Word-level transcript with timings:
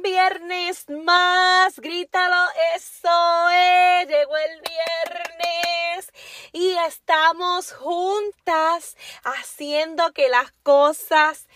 Viernes 0.00 0.88
más, 0.88 1.78
grítalo, 1.78 2.48
eso 2.74 3.50
es, 3.50 4.08
llegó 4.08 4.36
el 4.36 4.60
viernes 4.60 6.12
y 6.52 6.70
estamos 6.86 7.72
juntas 7.72 8.96
haciendo 9.24 10.12
que 10.12 10.28
las 10.28 10.52
cosas 10.62 11.48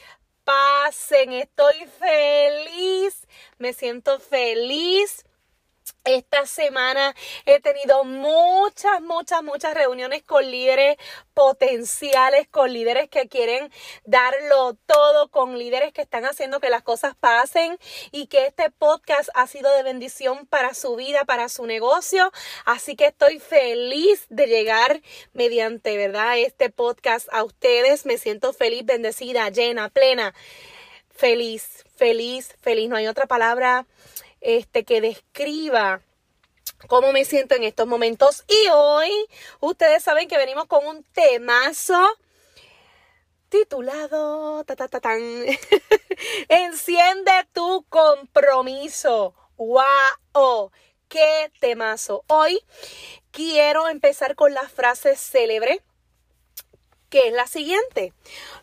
pasen, 0.44 1.32
estoy 1.32 1.86
feliz, 1.98 3.26
me 3.58 3.72
siento 3.72 4.20
feliz 4.20 5.25
esta 6.06 6.46
semana 6.46 7.14
he 7.44 7.60
tenido 7.60 8.04
muchas, 8.04 9.02
muchas, 9.02 9.42
muchas 9.42 9.74
reuniones 9.74 10.22
con 10.22 10.48
líderes 10.48 10.96
potenciales, 11.34 12.48
con 12.48 12.72
líderes 12.72 13.10
que 13.10 13.28
quieren 13.28 13.70
darlo 14.04 14.74
todo, 14.86 15.28
con 15.30 15.58
líderes 15.58 15.92
que 15.92 16.02
están 16.02 16.24
haciendo 16.24 16.60
que 16.60 16.70
las 16.70 16.82
cosas 16.82 17.16
pasen 17.16 17.76
y 18.12 18.28
que 18.28 18.46
este 18.46 18.70
podcast 18.70 19.28
ha 19.34 19.46
sido 19.46 19.74
de 19.74 19.82
bendición 19.82 20.46
para 20.46 20.74
su 20.74 20.96
vida, 20.96 21.24
para 21.24 21.48
su 21.48 21.66
negocio. 21.66 22.32
Así 22.64 22.94
que 22.94 23.06
estoy 23.06 23.40
feliz 23.40 24.26
de 24.28 24.46
llegar 24.46 25.02
mediante, 25.32 25.96
¿verdad? 25.96 26.38
Este 26.38 26.70
podcast 26.70 27.28
a 27.32 27.42
ustedes. 27.42 28.06
Me 28.06 28.16
siento 28.16 28.52
feliz, 28.52 28.84
bendecida, 28.84 29.48
llena, 29.50 29.88
plena. 29.88 30.34
Feliz, 31.10 31.84
feliz, 31.96 32.54
feliz. 32.60 32.88
No 32.88 32.96
hay 32.96 33.08
otra 33.08 33.26
palabra 33.26 33.86
este, 34.46 34.84
que 34.84 35.00
describa 35.00 36.02
cómo 36.86 37.12
me 37.12 37.24
siento 37.24 37.56
en 37.56 37.64
estos 37.64 37.88
momentos. 37.88 38.44
Y 38.46 38.68
hoy 38.72 39.10
ustedes 39.58 40.04
saben 40.04 40.28
que 40.28 40.38
venimos 40.38 40.66
con 40.66 40.86
un 40.86 41.02
temazo 41.02 42.00
titulado 43.48 44.62
ta, 44.64 44.76
ta, 44.76 44.86
ta, 44.86 45.00
tan. 45.00 45.20
Enciende 46.48 47.32
tu 47.52 47.84
compromiso. 47.88 49.34
¡Wow! 49.56 50.70
¡Qué 51.08 51.50
temazo! 51.58 52.24
Hoy 52.28 52.60
quiero 53.32 53.88
empezar 53.88 54.36
con 54.36 54.54
la 54.54 54.68
frase 54.68 55.16
célebre 55.16 55.82
que 57.10 57.28
es 57.28 57.32
la 57.32 57.46
siguiente. 57.46 58.12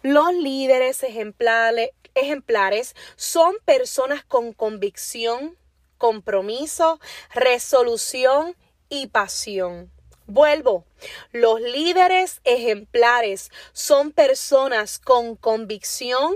Los 0.02 0.34
líderes 0.34 1.04
ejemplares, 1.04 1.90
ejemplares 2.14 2.96
son 3.16 3.56
personas 3.66 4.24
con 4.24 4.54
convicción, 4.54 5.58
compromiso, 6.04 7.00
resolución 7.34 8.58
y 8.90 9.08
pasión. 9.08 9.90
Vuelvo, 10.28 10.84
los 11.32 11.62
líderes 11.62 12.42
ejemplares 12.44 13.52
son 13.72 14.12
personas 14.12 15.00
con 15.00 15.38
convicción, 15.38 16.34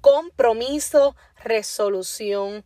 compromiso, 0.00 1.16
resolución 1.42 2.64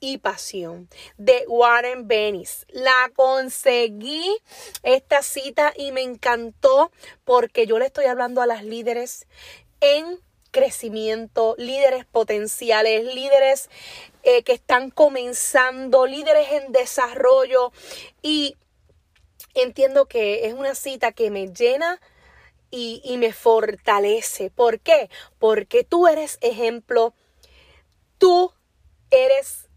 y 0.00 0.18
pasión 0.18 0.88
de 1.16 1.44
Warren 1.46 2.08
Bennis. 2.08 2.66
La 2.70 3.12
conseguí 3.14 4.36
esta 4.82 5.22
cita 5.22 5.72
y 5.76 5.92
me 5.92 6.02
encantó 6.02 6.90
porque 7.24 7.68
yo 7.68 7.78
le 7.78 7.86
estoy 7.86 8.06
hablando 8.06 8.42
a 8.42 8.46
las 8.46 8.64
líderes 8.64 9.28
en 9.80 10.18
crecimiento, 10.50 11.54
líderes 11.58 12.04
potenciales, 12.04 13.04
líderes 13.14 13.68
eh, 14.30 14.42
que 14.42 14.52
están 14.52 14.90
comenzando, 14.90 16.04
líderes 16.04 16.52
en 16.52 16.70
desarrollo 16.70 17.72
y 18.20 18.58
entiendo 19.54 20.04
que 20.04 20.44
es 20.44 20.52
una 20.52 20.74
cita 20.74 21.12
que 21.12 21.30
me 21.30 21.48
llena 21.48 21.98
y, 22.70 23.00
y 23.04 23.16
me 23.16 23.32
fortalece. 23.32 24.50
¿Por 24.50 24.80
qué? 24.80 25.08
Porque 25.38 25.82
tú 25.82 26.08
eres 26.08 26.36
ejemplo, 26.42 27.14
tú 28.18 28.52
eres, 29.10 29.70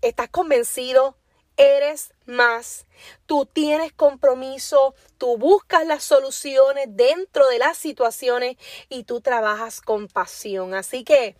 estás 0.00 0.30
convencido, 0.30 1.18
eres 1.58 2.14
más. 2.24 2.86
Tú 3.26 3.44
tienes 3.44 3.92
compromiso, 3.92 4.94
tú 5.18 5.36
buscas 5.36 5.86
las 5.86 6.04
soluciones 6.04 6.86
dentro 6.88 7.46
de 7.48 7.58
las 7.58 7.76
situaciones 7.76 8.56
y 8.88 9.04
tú 9.04 9.20
trabajas 9.20 9.82
con 9.82 10.08
pasión. 10.08 10.72
Así 10.72 11.04
que 11.04 11.36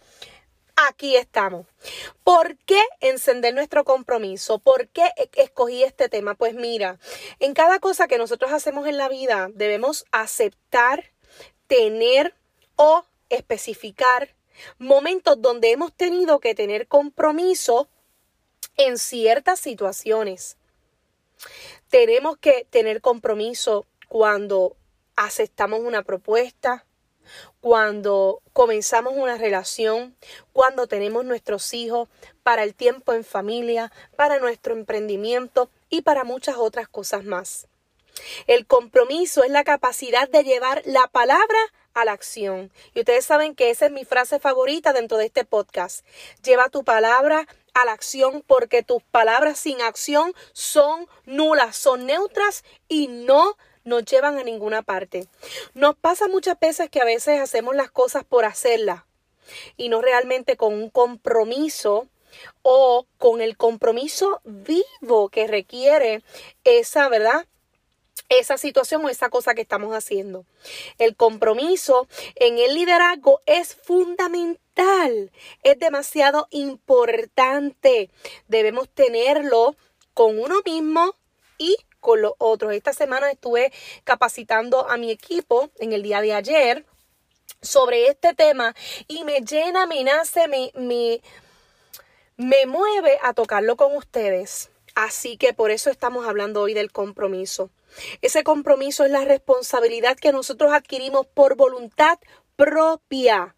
aquí 0.77 1.17
estamos. 1.17 1.67
¿Por 2.25 2.57
qué 2.59 2.81
encender 3.01 3.55
nuestro 3.55 3.85
compromiso? 3.85 4.59
¿Por 4.59 4.89
qué 4.89 5.11
e-, 5.17 5.31
escogí 5.35 5.83
este 5.83 6.09
tema? 6.09 6.35
Pues 6.35 6.55
mira, 6.55 6.99
en 7.39 7.55
cada 7.55 7.79
cosa 7.79 8.09
que 8.09 8.19
nosotros 8.19 8.53
hacemos 8.53 8.87
en 8.87 8.97
la 8.97 9.09
vida 9.09 9.49
debemos 9.53 10.05
aceptar, 10.13 11.13
tener 11.67 12.35
o 12.77 13.05
especificar 13.29 14.35
momentos 14.79 15.41
donde 15.41 15.71
hemos 15.71 15.93
tenido 15.95 16.41
que 16.41 16.55
tener 16.55 16.87
compromiso 16.87 17.89
en 18.77 18.99
ciertas 18.99 19.61
situaciones. 19.61 20.57
Tenemos 21.89 22.37
que 22.39 22.67
tener 22.71 23.01
compromiso 23.01 23.87
cuando 24.09 24.77
aceptamos 25.17 25.81
una 25.81 26.03
propuesta, 26.03 26.87
cuando 27.61 28.41
comenzamos 28.53 29.15
una 29.17 29.37
relación, 29.37 30.17
cuando 30.53 30.87
tenemos 30.87 31.25
nuestros 31.25 31.73
hijos, 31.75 32.09
para 32.43 32.63
el 32.63 32.75
tiempo 32.75 33.13
en 33.13 33.25
familia, 33.25 33.93
para 34.17 34.39
nuestro 34.39 34.75
emprendimiento 34.75 35.71
y 35.89 36.03
para 36.03 36.25
muchas 36.25 36.57
otras 36.57 36.89
cosas 36.89 37.25
más. 37.25 37.67
El 38.47 38.67
compromiso 38.67 39.45
es 39.45 39.51
la 39.51 39.65
capacidad 39.65 40.29
de 40.29 40.43
llevar 40.43 40.83
la 40.85 41.07
palabra 41.09 41.59
a 41.95 42.05
la 42.05 42.13
acción. 42.13 42.73
Y 42.95 43.01
ustedes 43.01 43.25
saben 43.25 43.55
que 43.55 43.71
esa 43.71 43.87
es 43.87 43.93
mi 43.93 44.05
frase 44.05 44.39
favorita 44.39 44.93
dentro 44.93 45.19
de 45.19 45.27
este 45.27 45.45
podcast. 45.45 46.05
Lleva 46.43 46.69
tu 46.69 46.85
palabra 46.85 47.47
a 47.75 47.85
la 47.85 47.93
acción 47.93 48.43
porque 48.47 48.83
tus 48.83 49.03
palabras 49.03 49.59
sin 49.59 49.81
acción 49.81 50.33
son 50.53 51.09
nulas, 51.25 51.77
son 51.77 52.07
neutras 52.07 52.65
y 52.89 53.09
no 53.09 53.57
nos 53.85 54.05
llevan 54.05 54.39
a 54.39 54.45
ninguna 54.45 54.83
parte. 54.83 55.27
Nos 55.75 55.97
pasa 55.97 56.29
muchas 56.29 56.59
veces 56.59 56.91
que 56.91 57.01
a 57.01 57.05
veces 57.05 57.41
hacemos 57.41 57.75
las 57.75 57.91
cosas 57.91 58.25
por 58.25 58.45
hacerlas 58.45 59.05
y 59.77 59.89
no 59.89 60.01
realmente 60.01 60.57
con 60.57 60.75
un 60.75 60.91
compromiso 60.91 62.09
o 62.63 63.07
con 63.19 63.41
el 63.41 63.57
compromiso 63.57 64.41
vivo 64.45 65.29
que 65.29 65.47
requiere 65.47 66.23
esa, 66.65 67.09
¿verdad? 67.09 67.47
esa 68.31 68.57
situación 68.59 69.05
o 69.05 69.09
esa 69.09 69.29
cosa 69.29 69.55
que 69.55 69.63
estamos 69.63 69.95
haciendo. 69.95 70.47
El 70.99 71.17
compromiso 71.17 72.09
en 72.37 72.59
el 72.59 72.75
liderazgo 72.75 73.43
es 73.45 73.75
fundamental, 73.75 75.33
es 75.63 75.79
demasiado 75.79 76.47
importante. 76.51 78.11
Debemos 78.47 78.89
tenerlo 78.89 79.77
con 80.15 80.39
uno 80.39 80.61
mismo 80.65 81.15
y 81.59 81.77
con 82.01 82.23
los 82.23 82.33
otros. 82.39 82.73
Esta 82.73 82.93
semana 82.93 83.31
estuve 83.31 83.73
capacitando 84.05 84.89
a 84.89 84.97
mi 84.97 85.11
equipo 85.11 85.71
en 85.79 85.93
el 85.93 86.03
día 86.03 86.21
de 86.21 86.35
ayer 86.35 86.85
sobre 87.63 88.07
este 88.09 88.35
tema 88.35 88.75
y 89.07 89.25
me 89.25 89.41
llena, 89.41 89.87
me 89.87 90.03
nace, 90.03 90.49
me, 90.49 90.73
me, 90.75 91.21
me 92.37 92.67
mueve 92.67 93.19
a 93.23 93.35
tocarlo 93.35 93.77
con 93.77 93.95
ustedes. 93.95 94.71
Así 94.95 95.37
que 95.37 95.53
por 95.53 95.71
eso 95.71 95.91
estamos 95.91 96.27
hablando 96.27 96.63
hoy 96.63 96.75
del 96.75 96.91
compromiso. 96.91 97.71
Ese 98.23 98.45
compromiso 98.45 99.05
es 99.05 99.11
la 99.11 99.25
responsabilidad 99.25 100.17
que 100.17 100.33
nosotros 100.33 100.73
adquirimos 100.73 101.27
por 101.27 101.57
voluntad 101.57 102.19
propia. 102.57 103.55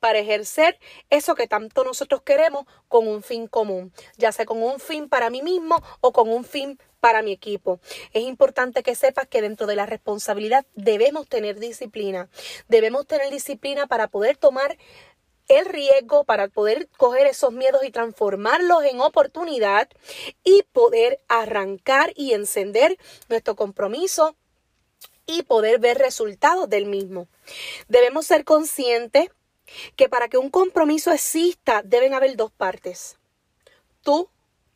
para 0.00 0.18
ejercer 0.18 0.78
eso 1.10 1.34
que 1.34 1.48
tanto 1.48 1.82
nosotros 1.82 2.22
queremos 2.22 2.66
con 2.88 3.08
un 3.08 3.22
fin 3.22 3.48
común, 3.48 3.92
ya 4.16 4.30
sea 4.30 4.44
con 4.44 4.62
un 4.62 4.78
fin 4.78 5.08
para 5.08 5.30
mí 5.30 5.42
mismo 5.42 5.82
o 6.00 6.12
con 6.12 6.28
un 6.28 6.44
fin 6.44 6.78
para 7.06 7.22
mi 7.22 7.30
equipo. 7.30 7.78
Es 8.12 8.24
importante 8.24 8.82
que 8.82 8.96
sepas 8.96 9.28
que 9.28 9.40
dentro 9.40 9.68
de 9.68 9.76
la 9.76 9.86
responsabilidad 9.86 10.66
debemos 10.74 11.28
tener 11.28 11.60
disciplina. 11.60 12.28
Debemos 12.66 13.06
tener 13.06 13.30
disciplina 13.30 13.86
para 13.86 14.08
poder 14.08 14.36
tomar 14.36 14.76
el 15.46 15.66
riesgo 15.66 16.24
para 16.24 16.48
poder 16.48 16.88
coger 16.96 17.28
esos 17.28 17.52
miedos 17.52 17.84
y 17.84 17.92
transformarlos 17.92 18.82
en 18.82 19.00
oportunidad 19.00 19.88
y 20.42 20.64
poder 20.72 21.20
arrancar 21.28 22.12
y 22.16 22.32
encender 22.32 22.98
nuestro 23.28 23.54
compromiso 23.54 24.34
y 25.26 25.44
poder 25.44 25.78
ver 25.78 25.98
resultados 25.98 26.68
del 26.68 26.86
mismo. 26.86 27.28
Debemos 27.86 28.26
ser 28.26 28.44
conscientes 28.44 29.30
que 29.94 30.08
para 30.08 30.26
que 30.26 30.38
un 30.38 30.50
compromiso 30.50 31.12
exista 31.12 31.82
deben 31.84 32.14
haber 32.14 32.36
dos 32.36 32.50
partes. 32.50 33.16
Tú 34.02 34.28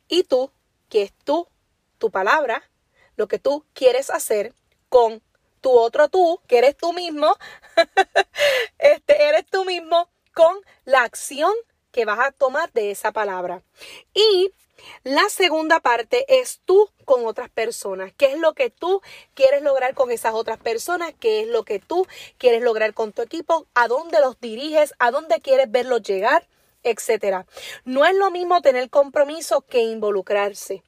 y 0.07 0.23
tú, 0.23 0.49
que 0.87 1.01
es 1.01 1.11
tú, 1.25 1.49
tu 2.01 2.09
palabra, 2.09 2.67
lo 3.15 3.27
que 3.27 3.37
tú 3.37 3.63
quieres 3.73 4.09
hacer 4.09 4.53
con 4.89 5.21
tu 5.61 5.69
otro 5.71 6.09
tú, 6.09 6.41
que 6.47 6.57
eres 6.57 6.75
tú 6.75 6.93
mismo, 6.93 7.37
este 8.79 9.23
eres 9.29 9.45
tú 9.45 9.63
mismo 9.63 10.09
con 10.33 10.57
la 10.83 11.03
acción 11.03 11.53
que 11.91 12.05
vas 12.05 12.19
a 12.19 12.31
tomar 12.31 12.71
de 12.73 12.89
esa 12.89 13.11
palabra. 13.11 13.61
Y 14.15 14.51
la 15.03 15.29
segunda 15.29 15.79
parte 15.79 16.25
es 16.41 16.61
tú 16.65 16.89
con 17.05 17.27
otras 17.27 17.51
personas. 17.51 18.11
¿Qué 18.17 18.31
es 18.31 18.39
lo 18.39 18.53
que 18.53 18.71
tú 18.71 19.01
quieres 19.35 19.61
lograr 19.61 19.93
con 19.93 20.09
esas 20.09 20.33
otras 20.33 20.57
personas? 20.57 21.13
¿Qué 21.19 21.41
es 21.41 21.47
lo 21.47 21.63
que 21.63 21.77
tú 21.77 22.07
quieres 22.39 22.63
lograr 22.63 22.95
con 22.95 23.13
tu 23.13 23.21
equipo? 23.21 23.67
¿A 23.75 23.87
dónde 23.87 24.19
los 24.21 24.39
diriges? 24.39 24.95
¿A 24.97 25.11
dónde 25.11 25.39
quieres 25.39 25.69
verlos 25.69 26.01
llegar? 26.01 26.47
Etcétera. 26.81 27.45
No 27.85 28.05
es 28.05 28.15
lo 28.15 28.31
mismo 28.31 28.63
tener 28.63 28.89
compromiso 28.89 29.61
que 29.61 29.83
involucrarse. 29.83 30.81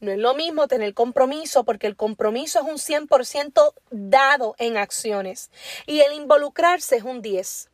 No 0.00 0.10
es 0.10 0.18
lo 0.18 0.34
mismo 0.34 0.68
tener 0.68 0.94
compromiso 0.94 1.64
porque 1.64 1.86
el 1.86 1.96
compromiso 1.96 2.60
es 2.60 2.64
un 2.66 2.78
100% 3.08 3.74
dado 3.90 4.54
en 4.58 4.76
acciones 4.76 5.50
y 5.86 6.00
el 6.00 6.12
involucrarse 6.12 6.96
es 6.96 7.04
un 7.04 7.22
10. 7.22 7.70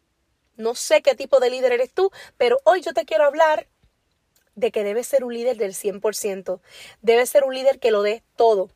No 0.56 0.74
sé 0.74 1.02
qué 1.02 1.14
tipo 1.14 1.38
de 1.40 1.50
líder 1.50 1.72
eres 1.72 1.92
tú, 1.92 2.10
pero 2.36 2.58
hoy 2.64 2.80
yo 2.80 2.92
te 2.92 3.04
quiero 3.04 3.24
hablar 3.24 3.68
de 4.54 4.72
que 4.72 4.84
debes 4.84 5.06
ser 5.06 5.22
un 5.22 5.34
líder 5.34 5.56
del 5.56 5.74
100%. 5.74 6.60
Debes 7.02 7.30
ser 7.30 7.44
un 7.44 7.54
líder 7.54 7.78
que 7.78 7.90
lo 7.90 8.02
dé 8.02 8.22
todo. 8.36 8.70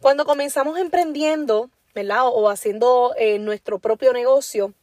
Cuando 0.00 0.24
comenzamos 0.24 0.78
emprendiendo, 0.78 1.70
¿verdad? 1.94 2.26
O 2.26 2.48
haciendo 2.48 3.14
eh, 3.16 3.38
nuestro 3.38 3.78
propio 3.78 4.12
negocio, 4.12 4.74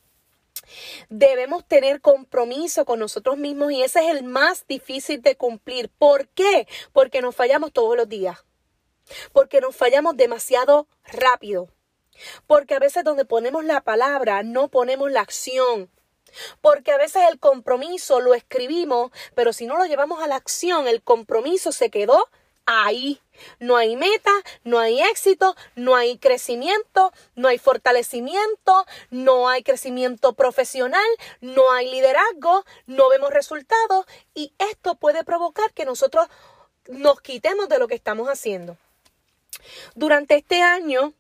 debemos 1.10 1.68
tener 1.68 2.02
compromiso 2.02 2.86
con 2.86 3.00
nosotros 3.00 3.38
mismos 3.38 3.72
y 3.72 3.84
ese 3.84 4.06
es 4.06 4.16
el 4.16 4.24
más 4.24 4.66
difícil 4.68 5.22
de 5.22 5.36
cumplir. 5.36 5.90
¿Por 5.90 6.28
qué? 6.30 6.68
Porque 6.94 7.22
nos 7.22 7.36
fallamos 7.36 7.72
todos 7.74 7.96
los 7.96 8.10
días. 8.10 8.46
Porque 9.32 9.62
nos 9.62 9.76
fallamos 9.76 10.18
demasiado 10.18 10.88
rápido. 11.06 11.70
Porque 12.46 12.74
a 12.74 12.80
veces 12.80 13.04
donde 13.04 13.26
ponemos 13.26 13.64
la 13.64 13.82
palabra 13.82 14.44
no 14.44 14.70
ponemos 14.70 15.12
la 15.12 15.22
acción. 15.22 15.90
Porque 16.62 16.92
a 16.92 16.98
veces 16.98 17.24
el 17.30 17.40
compromiso 17.40 18.20
lo 18.20 18.34
escribimos, 18.34 19.12
pero 19.34 19.54
si 19.54 19.66
no 19.66 19.78
lo 19.78 19.86
llevamos 19.86 20.22
a 20.22 20.28
la 20.28 20.36
acción, 20.36 20.88
el 20.88 21.02
compromiso 21.02 21.72
se 21.72 21.90
quedó 21.90 22.30
ahí. 22.68 23.20
No 23.60 23.78
hay 23.78 23.96
meta, 23.96 24.32
no 24.64 24.78
hay 24.78 25.02
éxito, 25.02 25.56
no 25.76 25.96
hay 25.96 26.18
crecimiento, 26.20 27.12
no 27.36 27.48
hay 27.48 27.58
fortalecimiento, 27.58 28.86
no 29.10 29.50
hay 29.50 29.64
crecimiento 29.64 30.34
profesional, 30.34 31.08
no 31.42 31.72
hay 31.72 31.90
liderazgo, 31.90 32.66
no 32.86 33.10
vemos 33.10 33.32
resultados 33.32 34.06
y 34.36 34.54
esto 34.60 34.96
puede 34.96 35.24
provocar 35.24 35.72
que 35.74 35.86
nosotros 35.86 36.28
nos 36.88 37.22
quitemos 37.22 37.70
de 37.70 37.80
lo 37.80 37.88
que 37.88 37.96
estamos 37.96 38.28
haciendo. 38.28 38.78
Durante 39.96 40.36
este 40.36 40.62
año 40.62 41.14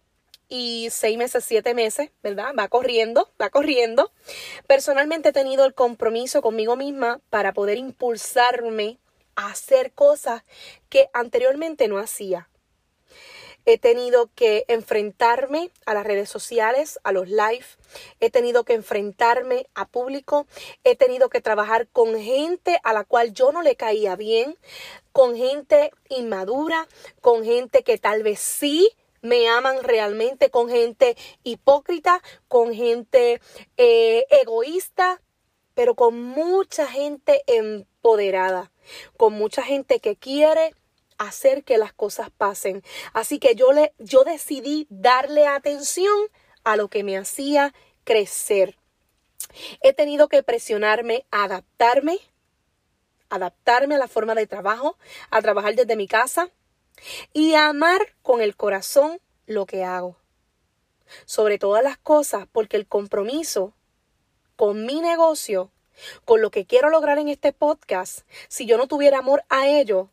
y 0.49 0.88
seis 0.91 1.17
meses, 1.17 1.44
siete 1.45 1.73
meses, 1.73 2.09
¿verdad? 2.23 2.53
Va 2.57 2.67
corriendo, 2.67 3.29
va 3.41 3.49
corriendo. 3.49 4.11
Personalmente 4.65 5.29
he 5.29 5.33
tenido 5.33 5.65
el 5.65 5.73
compromiso 5.73 6.41
conmigo 6.41 6.75
misma 6.75 7.19
para 7.29 7.53
poder 7.53 7.77
impulsarme 7.77 8.97
hacer 9.45 9.93
cosas 9.93 10.43
que 10.89 11.09
anteriormente 11.13 11.87
no 11.87 11.99
hacía. 11.99 12.49
He 13.65 13.77
tenido 13.77 14.29
que 14.33 14.63
enfrentarme 14.69 15.71
a 15.85 15.93
las 15.93 16.05
redes 16.05 16.29
sociales, 16.29 16.99
a 17.03 17.11
los 17.11 17.27
live. 17.27 17.65
He 18.21 18.29
tenido 18.29 18.63
que 18.63 18.73
enfrentarme 18.73 19.67
a 19.75 19.85
público. 19.85 20.47
He 20.85 20.95
tenido 20.95 21.29
que 21.29 21.41
trabajar 21.41 21.89
con 21.89 22.17
gente 22.17 22.79
a 22.83 22.93
la 22.93 23.03
cual 23.03 23.33
yo 23.33 23.51
no 23.51 23.61
le 23.61 23.75
caía 23.75 24.15
bien, 24.15 24.57
con 25.11 25.35
gente 25.35 25.91
inmadura, 26.07 26.87
con 27.19 27.43
gente 27.43 27.83
que 27.83 27.97
tal 27.97 28.23
vez 28.23 28.39
sí 28.39 28.89
me 29.21 29.49
aman 29.49 29.83
realmente, 29.83 30.49
con 30.49 30.69
gente 30.69 31.17
hipócrita, 31.43 32.21
con 32.47 32.73
gente 32.73 33.41
eh, 33.75 34.25
egoísta, 34.29 35.21
pero 35.73 35.95
con 35.95 36.21
mucha 36.21 36.87
gente 36.87 37.43
empoderada, 37.47 38.71
con 39.17 39.33
mucha 39.33 39.63
gente 39.63 39.99
que 39.99 40.15
quiere 40.15 40.73
hacer 41.17 41.63
que 41.63 41.77
las 41.77 41.93
cosas 41.93 42.29
pasen. 42.29 42.83
Así 43.13 43.39
que 43.39 43.55
yo 43.55 43.71
le 43.71 43.93
yo 43.97 44.23
decidí 44.23 44.87
darle 44.89 45.47
atención 45.47 46.15
a 46.63 46.75
lo 46.75 46.89
que 46.89 47.03
me 47.03 47.17
hacía 47.17 47.73
crecer. 48.03 48.77
He 49.81 49.93
tenido 49.93 50.27
que 50.27 50.43
presionarme 50.43 51.25
a 51.31 51.43
adaptarme, 51.43 52.19
adaptarme 53.29 53.95
a 53.95 53.99
la 53.99 54.07
forma 54.07 54.35
de 54.35 54.47
trabajo, 54.47 54.97
a 55.29 55.41
trabajar 55.41 55.75
desde 55.75 55.95
mi 55.95 56.07
casa, 56.07 56.49
y 57.33 57.53
amar 57.55 58.15
con 58.21 58.41
el 58.41 58.55
corazón 58.55 59.19
lo 59.45 59.65
que 59.65 59.83
hago. 59.83 60.17
Sobre 61.25 61.57
todas 61.57 61.83
las 61.83 61.97
cosas, 61.97 62.47
porque 62.51 62.77
el 62.77 62.87
compromiso 62.87 63.73
con 64.55 64.85
mi 64.85 65.01
negocio, 65.01 65.71
con 66.25 66.41
lo 66.41 66.51
que 66.51 66.65
quiero 66.65 66.89
lograr 66.89 67.17
en 67.19 67.29
este 67.29 67.53
podcast, 67.53 68.21
si 68.47 68.65
yo 68.65 68.77
no 68.77 68.88
tuviera 68.88 69.19
amor 69.19 69.44
a 69.49 69.67
ello, 69.67 70.09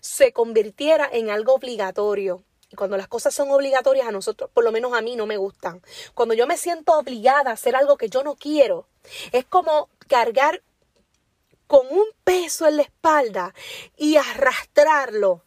se 0.00 0.32
convirtiera 0.32 1.08
en 1.10 1.30
algo 1.30 1.54
obligatorio. 1.54 2.42
Y 2.70 2.76
cuando 2.76 2.96
las 2.96 3.08
cosas 3.08 3.34
son 3.34 3.50
obligatorias 3.50 4.08
a 4.08 4.12
nosotros, 4.12 4.50
por 4.52 4.64
lo 4.64 4.72
menos 4.72 4.92
a 4.92 5.00
mí 5.00 5.14
no 5.14 5.26
me 5.26 5.36
gustan. 5.36 5.82
Cuando 6.14 6.34
yo 6.34 6.46
me 6.46 6.56
siento 6.56 6.98
obligada 6.98 7.50
a 7.50 7.54
hacer 7.54 7.76
algo 7.76 7.96
que 7.96 8.08
yo 8.08 8.24
no 8.24 8.34
quiero, 8.34 8.88
es 9.32 9.44
como 9.44 9.88
cargar 10.08 10.62
con 11.66 11.86
un 11.90 12.06
peso 12.24 12.66
en 12.66 12.76
la 12.76 12.82
espalda 12.82 13.54
y 13.96 14.16
arrastrarlo 14.16 15.42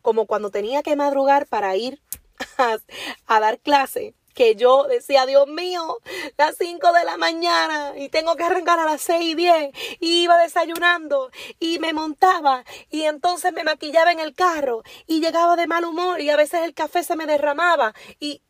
como 0.00 0.26
cuando 0.26 0.50
tenía 0.50 0.82
que 0.82 0.96
madrugar 0.96 1.46
para 1.46 1.76
ir 1.76 2.00
a, 2.58 3.40
dar 3.40 3.58
clase 3.58 4.14
que 4.34 4.54
yo 4.56 4.84
decía, 4.84 5.26
Dios 5.26 5.46
mío, 5.46 5.98
las 6.36 6.56
5 6.56 6.92
de 6.92 7.04
la 7.04 7.16
mañana 7.16 7.92
y 7.96 8.08
tengo 8.08 8.36
que 8.36 8.44
arrancar 8.44 8.78
a 8.80 8.84
las 8.84 9.02
6 9.02 9.22
y 9.22 9.34
10 9.34 9.74
y 10.00 10.22
iba 10.24 10.36
desayunando 10.38 11.30
y 11.58 11.78
me 11.78 11.92
montaba 11.92 12.64
y 12.90 13.02
entonces 13.02 13.52
me 13.52 13.64
maquillaba 13.64 14.12
en 14.12 14.20
el 14.20 14.34
carro 14.34 14.82
y 15.06 15.20
llegaba 15.20 15.56
de 15.56 15.66
mal 15.66 15.84
humor 15.84 16.20
y 16.20 16.30
a 16.30 16.36
veces 16.36 16.62
el 16.62 16.74
café 16.74 17.02
se 17.02 17.16
me 17.16 17.26
derramaba 17.26 17.94
y, 18.18 18.42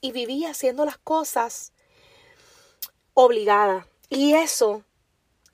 y 0.00 0.12
vivía 0.12 0.50
haciendo 0.50 0.84
las 0.84 0.98
cosas 0.98 1.72
obligada. 3.14 3.86
Y 4.08 4.34
eso 4.34 4.84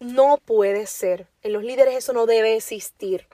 no 0.00 0.38
puede 0.38 0.86
ser. 0.86 1.28
En 1.42 1.52
los 1.52 1.62
líderes 1.62 1.96
eso 1.96 2.12
no 2.12 2.26
debe 2.26 2.56
existir. 2.56 3.26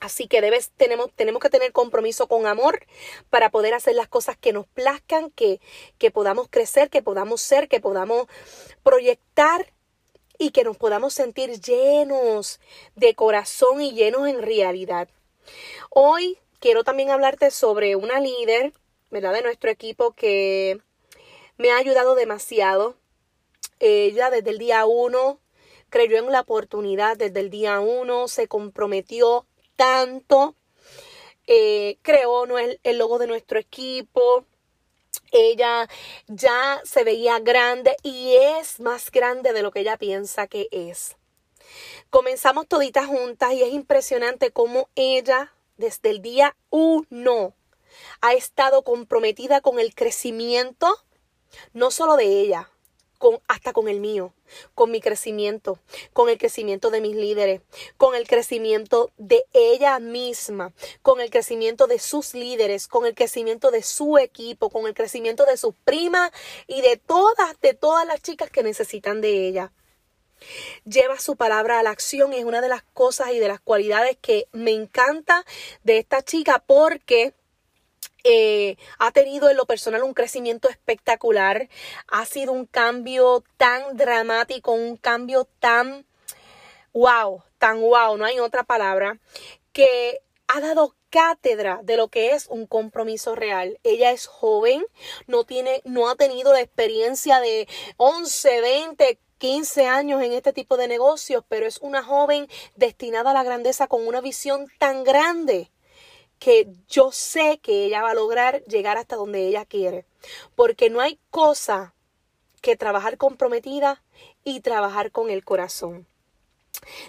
Así 0.00 0.28
que 0.28 0.40
debes, 0.40 0.70
tenemos, 0.76 1.10
tenemos 1.14 1.40
que 1.40 1.50
tener 1.50 1.72
compromiso 1.72 2.28
con 2.28 2.46
amor 2.46 2.86
para 3.30 3.50
poder 3.50 3.74
hacer 3.74 3.94
las 3.94 4.08
cosas 4.08 4.36
que 4.36 4.52
nos 4.52 4.66
plazcan, 4.66 5.30
que, 5.30 5.60
que 5.98 6.10
podamos 6.10 6.48
crecer, 6.50 6.90
que 6.90 7.02
podamos 7.02 7.40
ser, 7.40 7.68
que 7.68 7.80
podamos 7.80 8.26
proyectar 8.82 9.72
y 10.38 10.50
que 10.50 10.64
nos 10.64 10.76
podamos 10.76 11.14
sentir 11.14 11.60
llenos 11.60 12.60
de 12.94 13.14
corazón 13.14 13.80
y 13.80 13.92
llenos 13.92 14.28
en 14.28 14.42
realidad. 14.42 15.08
Hoy 15.90 16.38
quiero 16.60 16.84
también 16.84 17.10
hablarte 17.10 17.50
sobre 17.50 17.96
una 17.96 18.20
líder, 18.20 18.72
¿verdad? 19.10 19.32
De 19.32 19.42
nuestro 19.42 19.70
equipo 19.70 20.12
que 20.12 20.80
me 21.56 21.70
ha 21.70 21.78
ayudado 21.78 22.14
demasiado. 22.14 22.96
Ella 23.80 24.30
desde 24.30 24.50
el 24.50 24.58
día 24.58 24.84
uno 24.86 25.40
creyó 25.88 26.18
en 26.18 26.30
la 26.30 26.40
oportunidad, 26.40 27.16
desde 27.16 27.40
el 27.40 27.50
día 27.50 27.80
uno 27.80 28.28
se 28.28 28.48
comprometió 28.48 29.46
tanto. 29.76 30.54
Eh, 31.46 31.98
creó 32.02 32.44
el, 32.58 32.80
el 32.82 32.98
logo 32.98 33.18
de 33.18 33.26
nuestro 33.26 33.58
equipo. 33.58 34.44
Ella 35.32 35.88
ya 36.26 36.80
se 36.84 37.04
veía 37.04 37.38
grande 37.40 37.96
y 38.02 38.34
es 38.36 38.80
más 38.80 39.10
grande 39.10 39.52
de 39.52 39.62
lo 39.62 39.70
que 39.70 39.80
ella 39.80 39.96
piensa 39.96 40.46
que 40.46 40.68
es. 40.70 41.16
Comenzamos 42.10 42.68
toditas 42.68 43.06
juntas 43.06 43.52
y 43.52 43.62
es 43.62 43.72
impresionante 43.72 44.50
cómo 44.50 44.88
ella 44.94 45.52
desde 45.76 46.10
el 46.10 46.22
día 46.22 46.56
uno 46.70 47.54
ha 48.20 48.34
estado 48.34 48.82
comprometida 48.82 49.60
con 49.60 49.78
el 49.78 49.94
crecimiento 49.94 50.96
no 51.72 51.90
solo 51.90 52.16
de 52.16 52.24
ella, 52.24 52.70
con, 53.18 53.40
hasta 53.48 53.72
con 53.72 53.88
el 53.88 54.00
mío, 54.00 54.32
con 54.74 54.90
mi 54.90 55.00
crecimiento, 55.00 55.78
con 56.12 56.28
el 56.28 56.38
crecimiento 56.38 56.90
de 56.90 57.00
mis 57.00 57.16
líderes, 57.16 57.60
con 57.96 58.14
el 58.14 58.26
crecimiento 58.26 59.10
de 59.16 59.44
ella 59.52 59.98
misma, 59.98 60.72
con 61.02 61.20
el 61.20 61.30
crecimiento 61.30 61.86
de 61.86 61.98
sus 61.98 62.34
líderes, 62.34 62.88
con 62.88 63.06
el 63.06 63.14
crecimiento 63.14 63.70
de 63.70 63.82
su 63.82 64.18
equipo, 64.18 64.70
con 64.70 64.86
el 64.86 64.94
crecimiento 64.94 65.44
de 65.46 65.56
sus 65.56 65.74
primas 65.84 66.30
y 66.66 66.80
de 66.82 66.96
todas, 66.96 67.60
de 67.60 67.74
todas 67.74 68.06
las 68.06 68.22
chicas 68.22 68.50
que 68.50 68.62
necesitan 68.62 69.20
de 69.20 69.48
ella. 69.48 69.72
Lleva 70.84 71.18
su 71.18 71.36
palabra 71.36 71.80
a 71.80 71.82
la 71.82 71.90
acción 71.90 72.32
y 72.32 72.36
es 72.36 72.44
una 72.44 72.60
de 72.60 72.68
las 72.68 72.82
cosas 72.82 73.32
y 73.32 73.38
de 73.38 73.48
las 73.48 73.60
cualidades 73.60 74.16
que 74.20 74.48
me 74.52 74.72
encanta 74.72 75.44
de 75.82 75.98
esta 75.98 76.22
chica 76.22 76.62
porque 76.66 77.32
eh, 78.28 78.76
ha 78.98 79.12
tenido 79.12 79.48
en 79.48 79.56
lo 79.56 79.66
personal 79.66 80.02
un 80.02 80.12
crecimiento 80.12 80.68
espectacular, 80.68 81.68
ha 82.08 82.26
sido 82.26 82.52
un 82.52 82.66
cambio 82.66 83.44
tan 83.56 83.96
dramático, 83.96 84.72
un 84.72 84.96
cambio 84.96 85.46
tan 85.60 86.04
wow, 86.92 87.44
tan 87.58 87.80
wow, 87.80 88.16
no 88.16 88.24
hay 88.24 88.40
otra 88.40 88.64
palabra, 88.64 89.20
que 89.72 90.22
ha 90.48 90.60
dado 90.60 90.96
cátedra 91.10 91.80
de 91.84 91.96
lo 91.96 92.08
que 92.08 92.32
es 92.32 92.48
un 92.48 92.66
compromiso 92.66 93.36
real. 93.36 93.78
Ella 93.84 94.10
es 94.10 94.26
joven, 94.26 94.84
no 95.28 95.44
tiene 95.44 95.82
no 95.84 96.08
ha 96.08 96.16
tenido 96.16 96.52
la 96.52 96.60
experiencia 96.60 97.38
de 97.38 97.68
11, 97.96 98.60
20, 98.60 99.20
15 99.38 99.86
años 99.86 100.22
en 100.22 100.32
este 100.32 100.52
tipo 100.52 100.76
de 100.76 100.88
negocios, 100.88 101.44
pero 101.48 101.66
es 101.66 101.78
una 101.78 102.02
joven 102.02 102.48
destinada 102.74 103.30
a 103.30 103.34
la 103.34 103.44
grandeza 103.44 103.86
con 103.86 104.06
una 104.06 104.20
visión 104.20 104.66
tan 104.78 105.04
grande 105.04 105.70
que 106.38 106.68
yo 106.88 107.12
sé 107.12 107.58
que 107.62 107.84
ella 107.84 108.02
va 108.02 108.10
a 108.10 108.14
lograr 108.14 108.62
llegar 108.64 108.98
hasta 108.98 109.16
donde 109.16 109.46
ella 109.46 109.64
quiere. 109.64 110.04
Porque 110.54 110.90
no 110.90 111.00
hay 111.00 111.18
cosa 111.30 111.94
que 112.60 112.76
trabajar 112.76 113.16
comprometida 113.16 114.02
y 114.44 114.60
trabajar 114.60 115.10
con 115.10 115.30
el 115.30 115.44
corazón. 115.44 116.06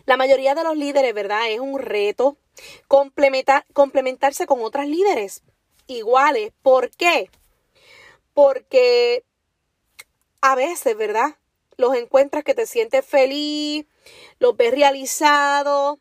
La 0.05 0.17
mayoría 0.17 0.55
de 0.55 0.63
los 0.63 0.77
líderes, 0.77 1.13
¿verdad? 1.13 1.49
Es 1.49 1.59
un 1.59 1.79
reto 1.79 2.37
complementar, 2.87 3.65
complementarse 3.73 4.45
con 4.45 4.61
otras 4.61 4.87
líderes 4.87 5.43
iguales. 5.87 6.51
¿Por 6.61 6.91
qué? 6.91 7.29
Porque 8.33 9.23
a 10.41 10.55
veces, 10.55 10.95
¿verdad? 10.95 11.37
Los 11.75 11.95
encuentras 11.95 12.43
que 12.43 12.55
te 12.55 12.65
sientes 12.65 13.05
feliz, 13.05 13.85
los 14.39 14.55
ves 14.55 14.71
realizados 14.71 15.99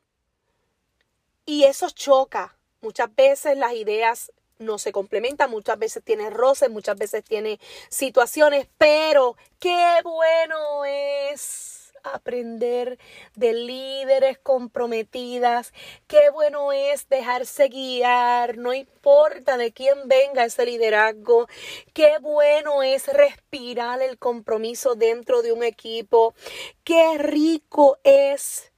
y 1.45 1.64
eso 1.64 1.90
choca 1.90 2.55
Muchas 2.87 3.12
veces 3.16 3.59
las 3.59 3.73
ideas 3.73 4.31
no 4.61 4.78
se 4.78 4.93
complementan, 4.93 5.50
muchas 5.50 5.76
veces 5.76 6.05
tiene 6.05 6.31
roces, 6.31 6.71
muchas 6.71 6.97
veces 6.97 7.25
tiene 7.25 7.59
situaciones, 7.88 8.69
pero 8.78 9.37
qué 9.59 9.97
bueno 10.05 10.85
es 10.85 11.93
aprender 12.05 12.97
de 13.35 13.55
líderes 13.55 14.38
comprometidas, 14.38 15.73
qué 16.07 16.31
bueno 16.31 16.71
es 16.71 17.09
dejarse 17.09 17.66
guiar, 17.66 18.57
no 18.57 18.73
importa 18.73 19.57
de 19.57 19.73
quién 19.73 20.07
venga 20.07 20.45
ese 20.45 20.64
liderazgo, 20.64 21.49
qué 21.93 22.19
bueno 22.21 22.85
es 22.85 23.09
respirar 23.09 24.00
el 24.00 24.16
compromiso 24.16 24.95
dentro 24.95 25.43
de 25.43 25.50
un 25.50 25.64
equipo, 25.64 26.37
qué 26.85 27.19
rico 27.19 27.99
es 28.05 28.71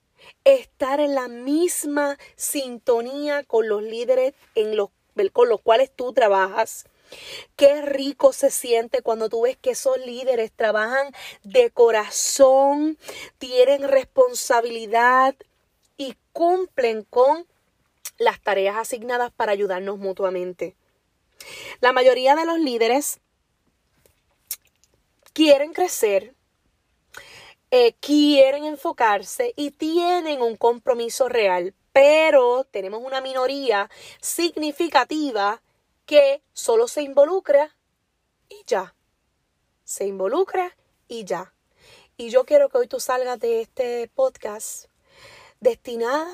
estar 0.54 1.00
en 1.00 1.14
la 1.14 1.28
misma 1.28 2.18
sintonía 2.36 3.44
con 3.44 3.68
los 3.68 3.82
líderes 3.82 4.34
en 4.54 4.76
los, 4.76 4.90
con 5.32 5.48
los 5.48 5.60
cuales 5.60 5.90
tú 5.94 6.12
trabajas. 6.12 6.86
Qué 7.56 7.82
rico 7.82 8.32
se 8.32 8.50
siente 8.50 9.02
cuando 9.02 9.28
tú 9.28 9.42
ves 9.42 9.56
que 9.56 9.70
esos 9.70 9.98
líderes 9.98 10.52
trabajan 10.52 11.12
de 11.42 11.70
corazón, 11.70 12.98
tienen 13.38 13.88
responsabilidad 13.88 15.34
y 15.96 16.16
cumplen 16.32 17.04
con 17.04 17.46
las 18.18 18.40
tareas 18.40 18.76
asignadas 18.76 19.32
para 19.32 19.52
ayudarnos 19.52 19.98
mutuamente. 19.98 20.76
La 21.80 21.92
mayoría 21.92 22.34
de 22.34 22.44
los 22.44 22.58
líderes 22.58 23.20
quieren 25.32 25.72
crecer, 25.72 26.34
eh, 27.70 27.94
quieren 28.00 28.64
enfocarse 28.64 29.52
y 29.56 29.70
tienen 29.72 30.42
un 30.42 30.56
compromiso 30.56 31.28
real, 31.28 31.74
pero 31.92 32.64
tenemos 32.64 33.02
una 33.04 33.20
minoría 33.20 33.90
significativa 34.20 35.62
que 36.06 36.42
solo 36.52 36.88
se 36.88 37.02
involucra 37.02 37.76
y 38.48 38.62
ya. 38.66 38.94
Se 39.84 40.06
involucra 40.06 40.76
y 41.08 41.24
ya. 41.24 41.52
Y 42.16 42.30
yo 42.30 42.44
quiero 42.44 42.68
que 42.68 42.78
hoy 42.78 42.88
tú 42.88 43.00
salgas 43.00 43.38
de 43.38 43.60
este 43.60 44.08
podcast 44.14 44.86
destinada 45.60 46.28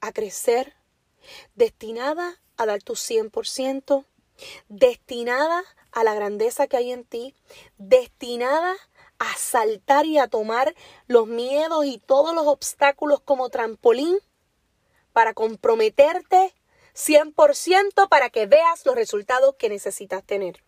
a 0.00 0.12
crecer, 0.12 0.74
destinada 1.54 2.40
a 2.56 2.66
dar 2.66 2.82
tu 2.82 2.94
100%, 2.94 4.04
destinada 4.68 5.64
a 5.92 6.04
la 6.04 6.14
grandeza 6.14 6.66
que 6.66 6.76
hay 6.76 6.92
en 6.92 7.04
ti, 7.04 7.34
destinada 7.78 8.76
a 9.20 9.36
saltar 9.36 10.06
y 10.06 10.18
a 10.18 10.26
tomar 10.26 10.74
los 11.06 11.28
miedos 11.28 11.84
y 11.84 11.98
todos 11.98 12.34
los 12.34 12.46
obstáculos 12.46 13.20
como 13.20 13.50
trampolín 13.50 14.18
para 15.12 15.34
comprometerte 15.34 16.54
100% 16.94 18.08
para 18.08 18.30
que 18.30 18.46
veas 18.46 18.84
los 18.86 18.94
resultados 18.94 19.54
que 19.56 19.68
necesitas 19.68 20.24
tener. 20.24 20.64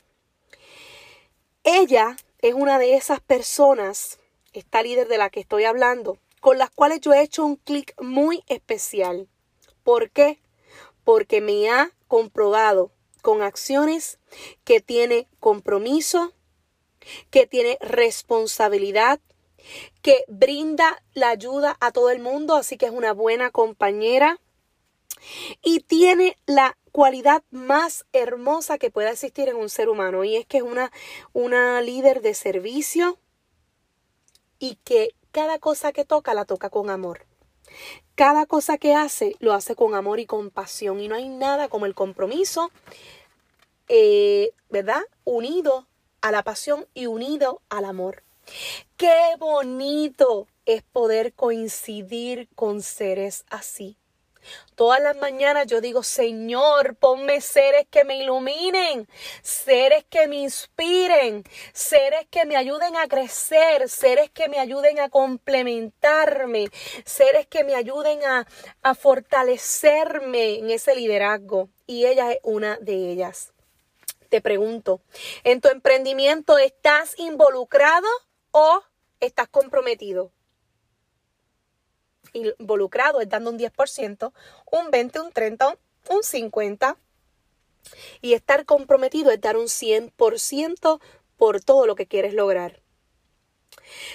Ella 1.65 2.17
es 2.41 2.55
una 2.55 2.79
de 2.79 2.95
esas 2.95 3.21
personas, 3.21 4.19
esta 4.53 4.83
líder 4.83 5.09
de 5.09 5.19
la 5.19 5.31
que 5.31 5.41
estoy 5.41 5.65
hablando, 5.65 6.19
con 6.41 6.59
las 6.59 6.71
cuales 6.71 7.01
yo 7.01 7.15
he 7.15 7.23
hecho 7.23 7.45
un 7.45 7.57
clic 7.57 7.95
muy 8.03 8.45
especial. 8.49 9.29
¿Por 9.83 10.11
qué? 10.11 10.41
Porque 11.05 11.41
me 11.41 11.71
ha 11.71 11.91
comprobado 12.07 12.91
con 13.23 13.41
acciones 13.41 14.19
que 14.65 14.81
tiene 14.81 15.27
compromiso, 15.41 16.35
que 17.31 17.47
tiene 17.47 17.79
responsabilidad, 17.81 19.21
que 20.03 20.25
brinda 20.29 21.03
la 21.15 21.31
ayuda 21.31 21.77
a 21.81 21.93
todo 21.93 22.11
el 22.11 22.21
mundo, 22.21 22.57
así 22.57 22.77
que 22.77 22.87
es 22.87 22.93
una 22.93 23.13
buena 23.13 23.51
compañera 23.51 24.41
y 25.63 25.81
tiene 25.81 26.39
la 26.47 26.77
cualidad 26.91 27.43
más 27.51 28.05
hermosa 28.13 28.79
que 28.79 28.91
pueda 28.91 29.11
existir 29.11 29.49
en 29.49 29.57
un 29.57 29.69
ser 29.69 29.89
humano 29.89 30.25
y 30.25 30.37
es 30.37 30.47
que 30.47 30.59
es 30.59 30.63
una, 30.63 30.93
una 31.33 31.81
líder 31.81 32.21
de 32.23 32.35
servicio 32.35 33.19
y 34.59 34.77
que 34.85 35.15
cada 35.31 35.59
cosa 35.59 35.93
que 35.93 36.05
toca 36.05 36.35
la 36.35 36.45
toca 36.45 36.71
con 36.71 36.91
amor. 36.91 37.27
Cada 38.15 38.45
cosa 38.45 38.77
que 38.77 38.95
hace 38.95 39.37
lo 39.39 39.55
hace 39.55 39.75
con 39.75 39.95
amor 39.95 40.21
y 40.21 40.27
compasión 40.27 41.01
y 41.01 41.09
no 41.09 41.15
hay 41.15 41.29
nada 41.29 41.69
como 41.69 41.87
el 41.87 41.95
compromiso, 41.95 42.71
eh, 43.89 44.53
¿verdad? 44.69 45.03
Unido 45.25 45.87
a 46.23 46.31
la 46.31 46.43
pasión 46.43 46.87
y 46.95 47.07
unido 47.07 47.61
al 47.69 47.85
amor. 47.85 48.23
Qué 48.97 49.37
bonito 49.39 50.49
es 50.65 50.83
poder 50.83 51.33
coincidir 51.35 52.49
con 52.55 52.83
seres 52.83 53.45
así. 53.51 53.97
Todas 54.75 55.01
las 55.01 55.17
mañanas 55.17 55.67
yo 55.69 55.81
digo, 55.81 56.03
Señor, 56.03 56.97
ponme 56.97 57.41
seres 57.41 57.87
que 57.91 58.05
me 58.05 58.19
iluminen, 58.19 59.07
seres 59.43 60.05
que 60.11 60.27
me 60.27 60.37
inspiren, 60.37 61.45
seres 61.73 62.27
que 62.29 62.45
me 62.45 62.57
ayuden 62.57 62.97
a 62.97 63.07
crecer, 63.07 63.89
seres 63.89 64.31
que 64.31 64.49
me 64.49 64.59
ayuden 64.59 64.99
a 64.99 65.11
complementarme, 65.11 66.69
seres 67.05 67.47
que 67.47 67.63
me 67.63 67.77
ayuden 67.77 68.25
a, 68.25 68.47
a 68.83 68.95
fortalecerme 68.95 70.57
en 70.59 70.71
ese 70.71 70.97
liderazgo. 70.97 71.69
Y 71.87 72.07
ella 72.07 72.33
es 72.33 72.39
una 72.43 72.79
de 72.79 73.13
ellas 73.13 73.52
te 74.33 74.41
pregunto, 74.41 75.03
¿en 75.45 75.61
tu 75.61 75.69
emprendimiento 75.69 76.57
estás 76.57 77.19
involucrado 77.19 78.09
o 78.51 78.83
estás 79.21 79.47
comprometido? 79.47 80.33
Involucrado 82.33 83.21
es 83.21 83.29
dando 83.29 83.51
un 83.51 83.59
10%, 83.59 84.33
un 84.71 84.91
20, 84.91 85.21
un 85.21 85.33
30, 85.33 85.77
un 86.09 86.23
50%. 86.23 86.97
Y 88.23 88.33
estar 88.33 88.65
comprometido 88.65 89.33
es 89.33 89.41
dar 89.43 89.59
un 89.59 89.67
100% 89.67 90.99
por 91.37 91.61
todo 91.61 91.87
lo 91.87 91.95
que 91.95 92.07
quieres 92.07 92.33
lograr. 92.33 92.81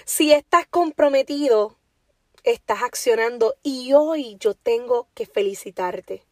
Si 0.06 0.32
estás 0.32 0.66
comprometido, 0.66 1.78
estás 2.42 2.82
accionando 2.82 3.56
y 3.62 3.94
hoy 3.94 4.38
yo 4.40 4.56
tengo 4.56 5.10
que 5.14 5.28
felicitarte. 5.28 6.24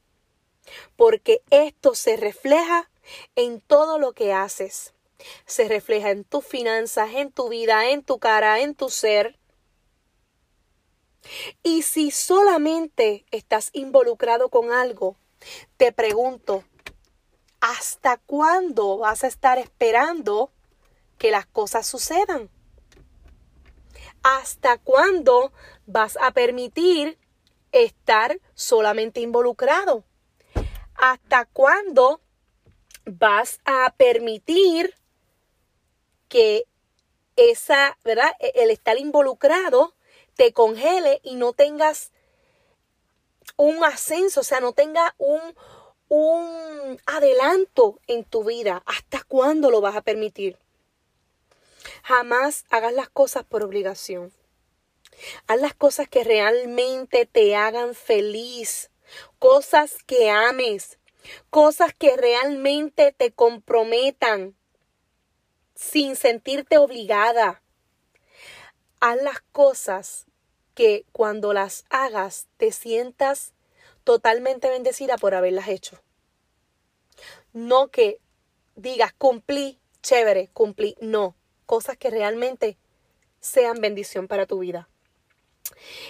Porque 0.96 1.44
esto 1.52 1.94
se 1.94 2.18
refleja 2.18 2.90
en 3.36 3.62
todo 3.62 4.00
lo 4.00 4.14
que 4.14 4.34
haces. 4.34 4.94
Se 5.46 5.68
refleja 5.68 6.12
en 6.12 6.24
tus 6.24 6.46
finanzas, 6.46 7.10
en 7.14 7.32
tu 7.32 7.50
vida, 7.50 7.90
en 7.90 8.04
tu 8.04 8.20
cara, 8.20 8.60
en 8.60 8.76
tu 8.76 8.90
ser. 8.90 9.40
Y 11.64 11.82
si 11.82 12.12
solamente 12.12 13.26
estás 13.32 13.70
involucrado 13.74 14.50
con 14.50 14.72
algo, 14.72 15.16
te 15.78 15.92
pregunto, 15.92 16.64
¿hasta 17.60 18.18
cuándo 18.18 18.98
vas 18.98 19.24
a 19.24 19.28
estar 19.28 19.58
esperando 19.58 20.52
que 21.18 21.32
las 21.32 21.46
cosas 21.46 21.88
sucedan? 21.88 22.50
¿Hasta 24.22 24.78
cuándo 24.78 25.52
vas 25.86 26.18
a 26.22 26.32
permitir 26.32 27.18
estar 27.72 28.40
solamente 28.54 29.22
involucrado? 29.22 30.04
¿Hasta 30.96 31.46
cuándo 31.46 32.22
vas 33.06 33.60
a 33.66 33.94
permitir 33.98 34.96
que 36.28 36.66
esa, 37.36 37.98
¿verdad? 38.04 38.32
E, 38.40 38.52
el 38.56 38.72
estar 38.72 38.98
involucrado 38.98 39.96
te 40.36 40.54
congele 40.54 41.22
y 41.24 41.36
no 41.36 41.54
tengas 41.54 42.12
un 43.58 43.84
ascenso, 43.84 44.42
o 44.42 44.44
sea, 44.44 44.60
no 44.60 44.74
tenga 44.74 45.16
un, 45.18 45.42
un 46.10 47.00
adelanto 47.06 48.00
en 48.08 48.24
tu 48.24 48.44
vida. 48.44 48.84
¿Hasta 48.86 49.24
cuándo 49.24 49.72
lo 49.72 49.82
vas 49.82 49.96
a 49.96 50.02
permitir? 50.02 50.58
Jamás 52.04 52.66
hagas 52.70 52.94
las 52.94 53.10
cosas 53.10 53.46
por 53.46 53.64
obligación. 53.64 54.34
Haz 55.48 55.62
las 55.62 55.74
cosas 55.74 56.10
que 56.10 56.24
realmente 56.24 57.26
te 57.26 57.56
hagan 57.56 57.96
feliz, 57.96 58.92
cosas 59.40 59.98
que 60.06 60.30
ames, 60.30 60.98
cosas 61.50 61.94
que 61.94 62.16
realmente 62.18 63.12
te 63.12 63.32
comprometan 63.32 64.56
sin 65.76 66.16
sentirte 66.16 66.78
obligada. 66.78 67.62
Haz 69.00 69.22
las 69.22 69.42
cosas 69.52 70.26
que 70.74 71.06
cuando 71.12 71.54
las 71.54 71.86
hagas 71.90 72.48
te 72.58 72.72
sientas 72.72 73.54
totalmente 74.04 74.70
bendecida 74.70 75.18
por 75.18 75.34
haberlas 75.36 75.68
hecho. 75.68 76.02
No 77.54 77.88
que 77.90 78.20
digas 78.76 79.14
cumplí, 79.14 79.80
chévere, 80.02 80.50
cumplí. 80.54 80.96
No, 81.00 81.36
cosas 81.66 81.98
que 81.98 82.10
realmente 82.10 82.78
sean 83.40 83.80
bendición 83.82 84.28
para 84.28 84.46
tu 84.46 84.60
vida. 84.60 84.90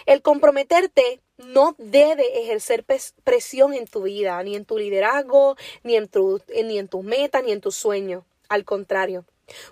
El 0.05 0.21
comprometerte 0.21 1.21
no 1.37 1.75
debe 1.77 2.41
ejercer 2.41 2.85
presión 3.23 3.73
en 3.73 3.87
tu 3.87 4.03
vida, 4.03 4.41
ni 4.43 4.55
en 4.55 4.65
tu 4.65 4.77
liderazgo, 4.77 5.55
ni 5.83 5.95
en, 5.95 6.07
tu, 6.07 6.41
en 6.49 6.87
tus 6.87 7.03
metas, 7.03 7.43
ni 7.43 7.51
en 7.51 7.61
tus 7.61 7.75
sueños. 7.75 8.23
Al 8.47 8.63
contrario, 8.63 9.25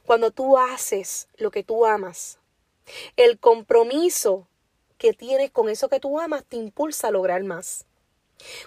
cuando 0.05 0.31
tú 0.31 0.57
haces 0.57 1.27
lo 1.37 1.51
que 1.51 1.63
tú 1.63 1.85
amas, 1.85 2.39
el 3.15 3.39
compromiso 3.39 4.47
que 4.97 5.13
tienes 5.13 5.51
con 5.51 5.69
eso 5.69 5.89
que 5.89 5.99
tú 5.99 6.19
amas 6.19 6.43
te 6.45 6.57
impulsa 6.57 7.07
a 7.07 7.11
lograr 7.11 7.43
más. 7.43 7.85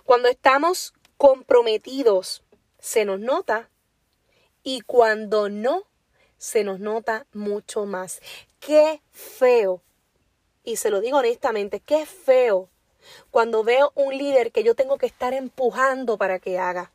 Cuando 0.04 0.28
estamos 0.28 0.94
comprometidos, 1.16 2.42
se 2.78 3.04
nos 3.04 3.20
nota 3.20 3.70
y 4.62 4.80
cuando 4.82 5.48
no, 5.48 5.84
se 6.38 6.64
nos 6.64 6.80
nota 6.80 7.26
mucho 7.32 7.86
más. 7.86 8.20
Qué 8.60 9.00
feo, 9.10 9.82
y 10.66 10.76
se 10.76 10.90
lo 10.90 11.00
digo 11.00 11.18
honestamente, 11.18 11.80
qué 11.80 12.04
feo 12.04 12.68
cuando 13.30 13.62
veo 13.62 13.92
un 13.94 14.18
líder 14.18 14.50
que 14.50 14.64
yo 14.64 14.74
tengo 14.74 14.98
que 14.98 15.06
estar 15.06 15.32
empujando 15.32 16.18
para 16.18 16.40
que 16.40 16.58
haga. 16.58 16.92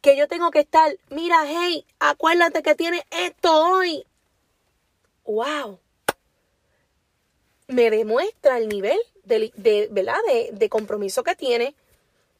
Que 0.00 0.16
yo 0.16 0.26
tengo 0.26 0.50
que 0.50 0.60
estar, 0.60 0.96
mira, 1.10 1.44
hey, 1.46 1.86
acuérdate 2.00 2.62
que 2.62 2.74
tiene 2.74 3.04
esto 3.10 3.52
hoy. 3.52 4.06
¡Wow! 5.24 5.78
Me 7.68 7.90
demuestra 7.90 8.56
el 8.56 8.68
nivel 8.68 8.98
de, 9.22 9.52
de 9.54 9.88
¿verdad? 9.90 10.18
De, 10.26 10.50
de 10.52 10.68
compromiso 10.70 11.22
que 11.22 11.36
tiene 11.36 11.74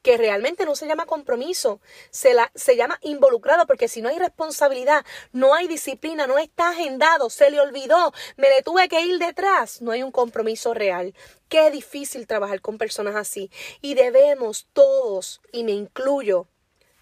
que 0.03 0.17
realmente 0.17 0.65
no 0.65 0.75
se 0.75 0.87
llama 0.87 1.07
compromiso, 1.07 1.81
se, 2.11 2.35
la, 2.35 2.51
se 2.55 2.77
llama 2.77 2.99
involucrado, 3.03 3.67
porque 3.67 3.89
si 3.89 4.03
no 4.03 4.09
hay 4.09 4.19
responsabilidad, 4.19 5.07
no 5.33 5.55
hay 5.55 5.69
disciplina, 5.69 6.27
no 6.27 6.39
está 6.39 6.71
agendado, 6.71 7.31
se 7.31 7.51
le 7.51 7.61
olvidó, 7.61 8.13
me 8.37 8.51
le 8.51 8.63
tuve 8.63 8.89
que 8.89 9.01
ir 9.01 9.19
detrás, 9.19 9.81
no 9.81 9.93
hay 9.93 10.03
un 10.03 10.13
compromiso 10.13 10.75
real. 10.75 11.15
Qué 11.49 11.71
difícil 11.71 12.27
trabajar 12.27 12.61
con 12.61 12.79
personas 12.79 13.15
así. 13.15 13.51
Y 13.81 13.95
debemos 13.95 14.67
todos, 14.73 15.41
y 15.53 15.65
me 15.65 15.73
incluyo, 15.73 16.47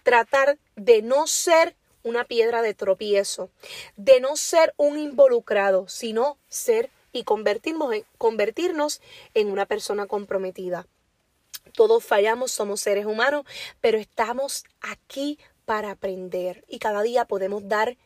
tratar 0.03 0.59
de 0.77 1.03
no 1.03 1.27
ser 1.27 1.77
una 2.03 2.25
piedra 2.25 2.63
de 2.63 2.75
tropiezo, 2.75 3.51
de 3.97 4.21
no 4.21 4.37
ser 4.37 4.75
un 4.77 4.99
involucrado, 4.99 5.89
sino 5.89 6.39
ser 6.49 6.91
y 7.13 7.25
convertirnos 7.25 7.93
en, 7.93 8.05
convertirnos 8.19 9.01
en 9.35 9.51
una 9.51 9.67
persona 9.67 10.07
comprometida. 10.07 10.87
Todos 11.75 12.05
fallamos, 12.05 12.53
somos 12.53 12.81
seres 12.81 13.07
humanos, 13.07 13.45
pero 13.81 13.99
estamos 13.99 14.65
aquí 14.81 15.39
para 15.65 15.93
aprender 15.93 16.65
y 16.69 16.79
cada 16.79 17.03
día 17.03 17.25
podemos 17.27 17.69
dar 17.69 17.97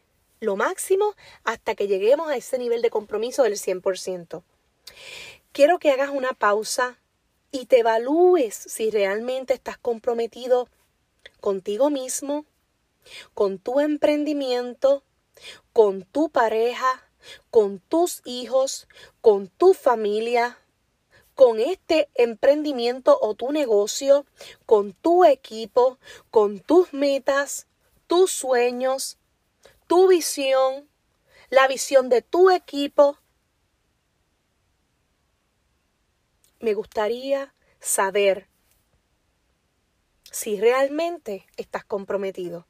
lo 0.41 0.57
máximo 0.57 1.15
hasta 1.45 1.75
que 1.75 1.89
lleguemos 1.89 2.29
a 2.29 2.37
ese 2.37 2.59
nivel 2.59 2.83
de 2.83 2.91
compromiso 2.91 3.43
del 3.43 3.55
100%. 3.55 4.43
Quiero 5.53 5.79
que 5.79 5.91
hagas 5.91 6.11
una 6.11 6.33
pausa 6.33 6.99
y 7.51 7.67
te 7.67 7.81
evalúes 7.81 8.55
si 8.55 8.91
realmente 8.91 9.55
estás 9.55 9.79
comprometido 9.79 10.69
contigo 11.41 11.89
mismo, 11.91 12.45
con 13.33 13.59
tu 13.59 13.81
emprendimiento, 13.81 15.05
con 15.73 16.03
tu 16.03 16.31
pareja, 16.31 17.09
con 17.51 17.79
tus 17.79 18.23
hijos, 18.25 18.89
con 19.21 19.49
tu 19.49 19.75
familia, 19.75 20.59
con 21.35 21.59
este 21.59 22.09
emprendimiento 22.15 23.19
o 23.21 23.35
tu 23.35 23.53
negocio, 23.53 24.27
con 24.67 24.93
tu 24.93 25.25
equipo, 25.25 25.99
con 26.31 26.61
tus 26.61 26.93
metas, 26.93 27.67
tus 28.07 28.31
sueños, 28.31 29.19
tu 29.87 30.09
visión, 30.09 30.89
la 31.51 31.67
visión 31.69 32.09
de 32.09 32.23
tu 32.23 32.51
equipo. 32.51 33.19
Me 36.61 36.75
gustaría 36.75 37.53
saber 37.81 38.49
si 40.31 40.61
realmente 40.61 41.47
estás 41.57 41.85
comprometido. 41.85 42.67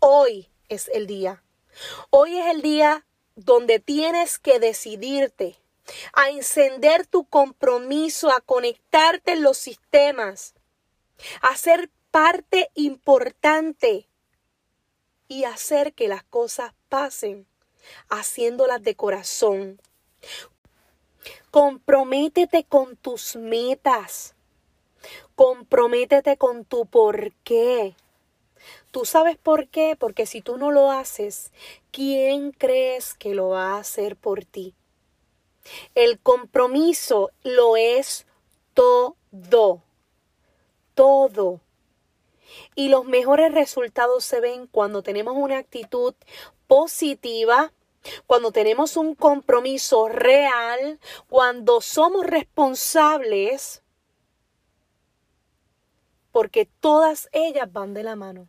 Hoy 0.00 0.48
es 0.68 0.88
el 0.88 1.06
día. 1.06 1.42
Hoy 2.10 2.38
es 2.38 2.46
el 2.46 2.62
día 2.62 3.04
donde 3.36 3.78
tienes 3.78 4.38
que 4.38 4.58
decidirte 4.58 5.56
a 6.12 6.30
encender 6.30 7.06
tu 7.06 7.24
compromiso, 7.24 8.30
a 8.30 8.40
conectarte 8.40 9.32
en 9.32 9.42
los 9.42 9.58
sistemas, 9.58 10.54
a 11.40 11.56
ser 11.56 11.90
parte 12.10 12.70
importante 12.74 14.08
y 15.28 15.44
hacer 15.44 15.92
que 15.92 16.08
las 16.08 16.24
cosas 16.24 16.72
pasen, 16.88 17.46
haciéndolas 18.08 18.82
de 18.82 18.94
corazón. 18.94 19.80
Comprométete 21.50 22.64
con 22.64 22.96
tus 22.96 23.36
metas. 23.36 24.34
Comprométete 25.34 26.36
con 26.36 26.64
tu 26.64 26.86
por 26.86 27.32
qué. 27.44 27.94
¿Tú 28.90 29.04
sabes 29.04 29.36
por 29.36 29.68
qué? 29.68 29.96
Porque 29.98 30.26
si 30.26 30.40
tú 30.40 30.56
no 30.56 30.72
lo 30.72 30.90
haces, 30.90 31.52
¿quién 31.90 32.52
crees 32.52 33.14
que 33.14 33.34
lo 33.34 33.50
va 33.50 33.74
a 33.74 33.78
hacer 33.78 34.16
por 34.16 34.44
ti? 34.44 34.74
El 35.94 36.18
compromiso 36.18 37.30
lo 37.42 37.76
es 37.76 38.26
todo, 38.74 39.82
todo. 40.94 41.60
Y 42.74 42.88
los 42.88 43.04
mejores 43.04 43.52
resultados 43.52 44.24
se 44.24 44.40
ven 44.40 44.66
cuando 44.66 45.02
tenemos 45.02 45.34
una 45.36 45.58
actitud 45.58 46.14
positiva, 46.66 47.72
cuando 48.26 48.52
tenemos 48.52 48.96
un 48.96 49.14
compromiso 49.14 50.08
real, 50.08 50.98
cuando 51.28 51.80
somos 51.80 52.24
responsables, 52.24 53.82
porque 56.30 56.68
todas 56.80 57.28
ellas 57.32 57.72
van 57.72 57.94
de 57.94 58.04
la 58.04 58.14
mano. 58.14 58.48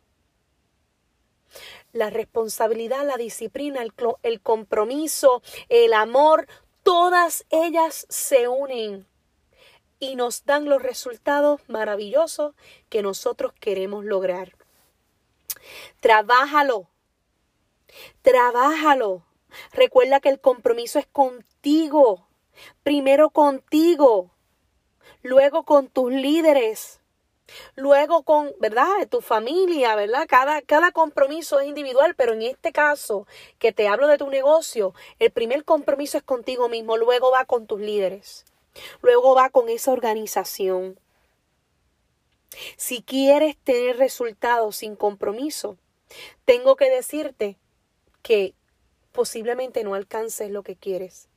La 1.91 2.11
responsabilidad, 2.11 3.05
la 3.05 3.17
disciplina, 3.17 3.81
el, 3.81 3.93
el 4.21 4.41
compromiso, 4.41 5.41
el 5.69 5.93
amor, 5.93 6.47
todas 6.89 7.45
ellas 7.51 8.07
se 8.09 8.47
unen 8.47 9.05
y 9.99 10.15
nos 10.15 10.45
dan 10.45 10.65
los 10.65 10.81
resultados 10.81 11.61
maravillosos 11.67 12.55
que 12.89 13.03
nosotros 13.03 13.53
queremos 13.53 14.05
lograr. 14.05 14.55
Trabájalo. 15.99 16.89
Trabájalo. 18.23 19.23
Recuerda 19.71 20.19
que 20.19 20.29
el 20.29 20.41
compromiso 20.41 20.97
es 20.97 21.05
contigo. 21.05 22.27
Primero 22.81 23.29
contigo. 23.29 24.31
Luego 25.21 25.65
con 25.65 25.89
tus 25.89 26.11
líderes. 26.11 26.98
Luego 27.75 28.23
con, 28.23 28.53
¿verdad? 28.59 28.87
Tu 29.09 29.21
familia, 29.21 29.95
¿verdad? 29.95 30.25
Cada, 30.27 30.61
cada 30.61 30.91
compromiso 30.91 31.59
es 31.59 31.67
individual, 31.67 32.15
pero 32.15 32.33
en 32.33 32.41
este 32.41 32.71
caso 32.71 33.27
que 33.57 33.71
te 33.71 33.87
hablo 33.87 34.07
de 34.07 34.17
tu 34.17 34.29
negocio, 34.29 34.93
el 35.19 35.31
primer 35.31 35.63
compromiso 35.65 36.17
es 36.17 36.23
contigo 36.23 36.69
mismo, 36.69 36.97
luego 36.97 37.31
va 37.31 37.45
con 37.45 37.67
tus 37.67 37.79
líderes, 37.79 38.45
luego 39.01 39.35
va 39.35 39.49
con 39.49 39.69
esa 39.69 39.91
organización. 39.91 40.99
Si 42.77 43.01
quieres 43.01 43.57
tener 43.57 43.97
resultados 43.97 44.77
sin 44.77 44.95
compromiso, 44.95 45.77
tengo 46.45 46.75
que 46.75 46.89
decirte 46.89 47.57
que 48.21 48.53
posiblemente 49.11 49.83
no 49.83 49.93
alcances 49.93 50.49
lo 50.49 50.63
que 50.63 50.75
quieres. 50.75 51.27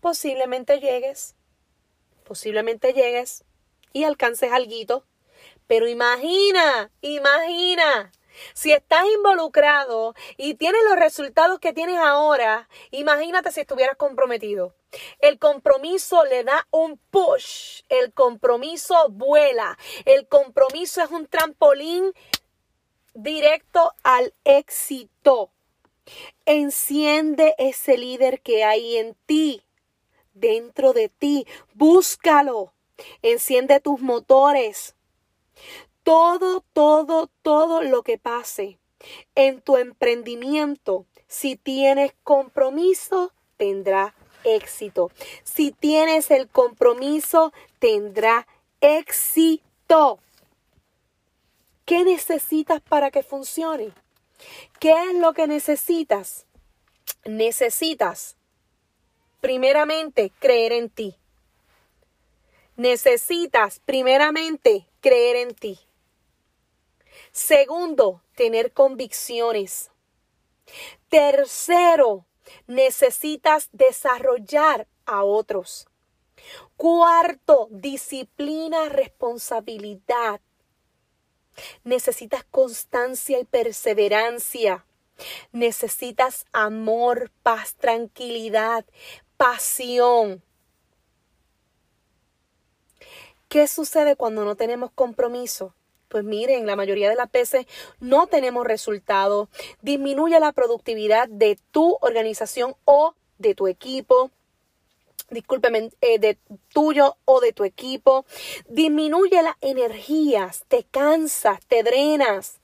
Posiblemente 0.00 0.80
llegues, 0.80 1.34
posiblemente 2.24 2.92
llegues 2.92 3.44
y 3.92 4.04
alcances 4.04 4.52
algo. 4.52 5.04
Pero 5.66 5.88
imagina, 5.88 6.90
imagina, 7.00 8.12
si 8.54 8.72
estás 8.72 9.04
involucrado 9.16 10.14
y 10.36 10.54
tienes 10.54 10.80
los 10.88 10.98
resultados 10.98 11.58
que 11.58 11.72
tienes 11.72 11.98
ahora, 11.98 12.68
imagínate 12.90 13.50
si 13.52 13.60
estuvieras 13.60 13.96
comprometido. 13.96 14.74
El 15.18 15.38
compromiso 15.38 16.24
le 16.24 16.44
da 16.44 16.66
un 16.70 16.98
push, 17.10 17.82
el 17.88 18.12
compromiso 18.12 19.08
vuela, 19.10 19.76
el 20.04 20.28
compromiso 20.28 21.02
es 21.02 21.10
un 21.10 21.26
trampolín 21.26 22.12
directo 23.14 23.92
al 24.02 24.34
éxito. 24.44 25.50
Enciende 26.44 27.54
ese 27.58 27.98
líder 27.98 28.40
que 28.40 28.64
hay 28.64 28.98
en 28.98 29.16
ti, 29.26 29.64
dentro 30.34 30.92
de 30.92 31.08
ti, 31.08 31.46
búscalo. 31.74 32.72
Enciende 33.22 33.80
tus 33.80 34.00
motores. 34.00 34.95
Todo, 36.06 36.62
todo, 36.72 37.28
todo 37.42 37.82
lo 37.82 38.04
que 38.04 38.16
pase 38.16 38.78
en 39.34 39.60
tu 39.60 39.76
emprendimiento, 39.76 41.04
si 41.26 41.56
tienes 41.56 42.12
compromiso, 42.22 43.32
tendrá 43.56 44.14
éxito. 44.44 45.10
Si 45.42 45.72
tienes 45.72 46.30
el 46.30 46.48
compromiso, 46.48 47.52
tendrá 47.80 48.46
éxito. 48.80 50.20
¿Qué 51.84 52.04
necesitas 52.04 52.80
para 52.82 53.10
que 53.10 53.24
funcione? 53.24 53.90
¿Qué 54.78 54.92
es 54.92 55.16
lo 55.16 55.32
que 55.32 55.48
necesitas? 55.48 56.46
Necesitas, 57.24 58.36
primeramente, 59.40 60.30
creer 60.38 60.70
en 60.70 60.88
ti. 60.88 61.16
Necesitas, 62.76 63.80
primeramente, 63.84 64.86
creer 65.00 65.34
en 65.34 65.52
ti. 65.52 65.80
Segundo, 67.36 68.22
tener 68.34 68.72
convicciones. 68.72 69.90
Tercero, 71.10 72.24
necesitas 72.66 73.68
desarrollar 73.72 74.88
a 75.04 75.22
otros. 75.22 75.86
Cuarto, 76.78 77.68
disciplina, 77.70 78.88
responsabilidad. 78.88 80.40
Necesitas 81.84 82.42
constancia 82.44 83.38
y 83.38 83.44
perseverancia. 83.44 84.86
Necesitas 85.52 86.46
amor, 86.52 87.30
paz, 87.42 87.74
tranquilidad, 87.74 88.86
pasión. 89.36 90.42
¿Qué 93.50 93.66
sucede 93.66 94.16
cuando 94.16 94.46
no 94.46 94.56
tenemos 94.56 94.90
compromiso? 94.92 95.74
Pues 96.08 96.24
miren, 96.24 96.66
la 96.66 96.76
mayoría 96.76 97.10
de 97.10 97.16
las 97.16 97.30
veces 97.30 97.66
no 98.00 98.26
tenemos 98.26 98.66
resultados. 98.66 99.48
Disminuye 99.82 100.38
la 100.40 100.52
productividad 100.52 101.28
de 101.28 101.58
tu 101.70 101.98
organización 102.00 102.76
o 102.84 103.14
de 103.38 103.54
tu 103.54 103.66
equipo 103.66 104.30
discúlpeme, 105.30 105.90
eh, 106.00 106.18
de 106.18 106.38
tuyo 106.72 107.16
o 107.24 107.40
de 107.40 107.52
tu 107.52 107.64
equipo. 107.64 108.24
Disminuye 108.68 109.42
las 109.42 109.56
energías, 109.60 110.64
te 110.68 110.84
cansas, 110.84 111.60
te 111.66 111.82
drenas. 111.82 112.60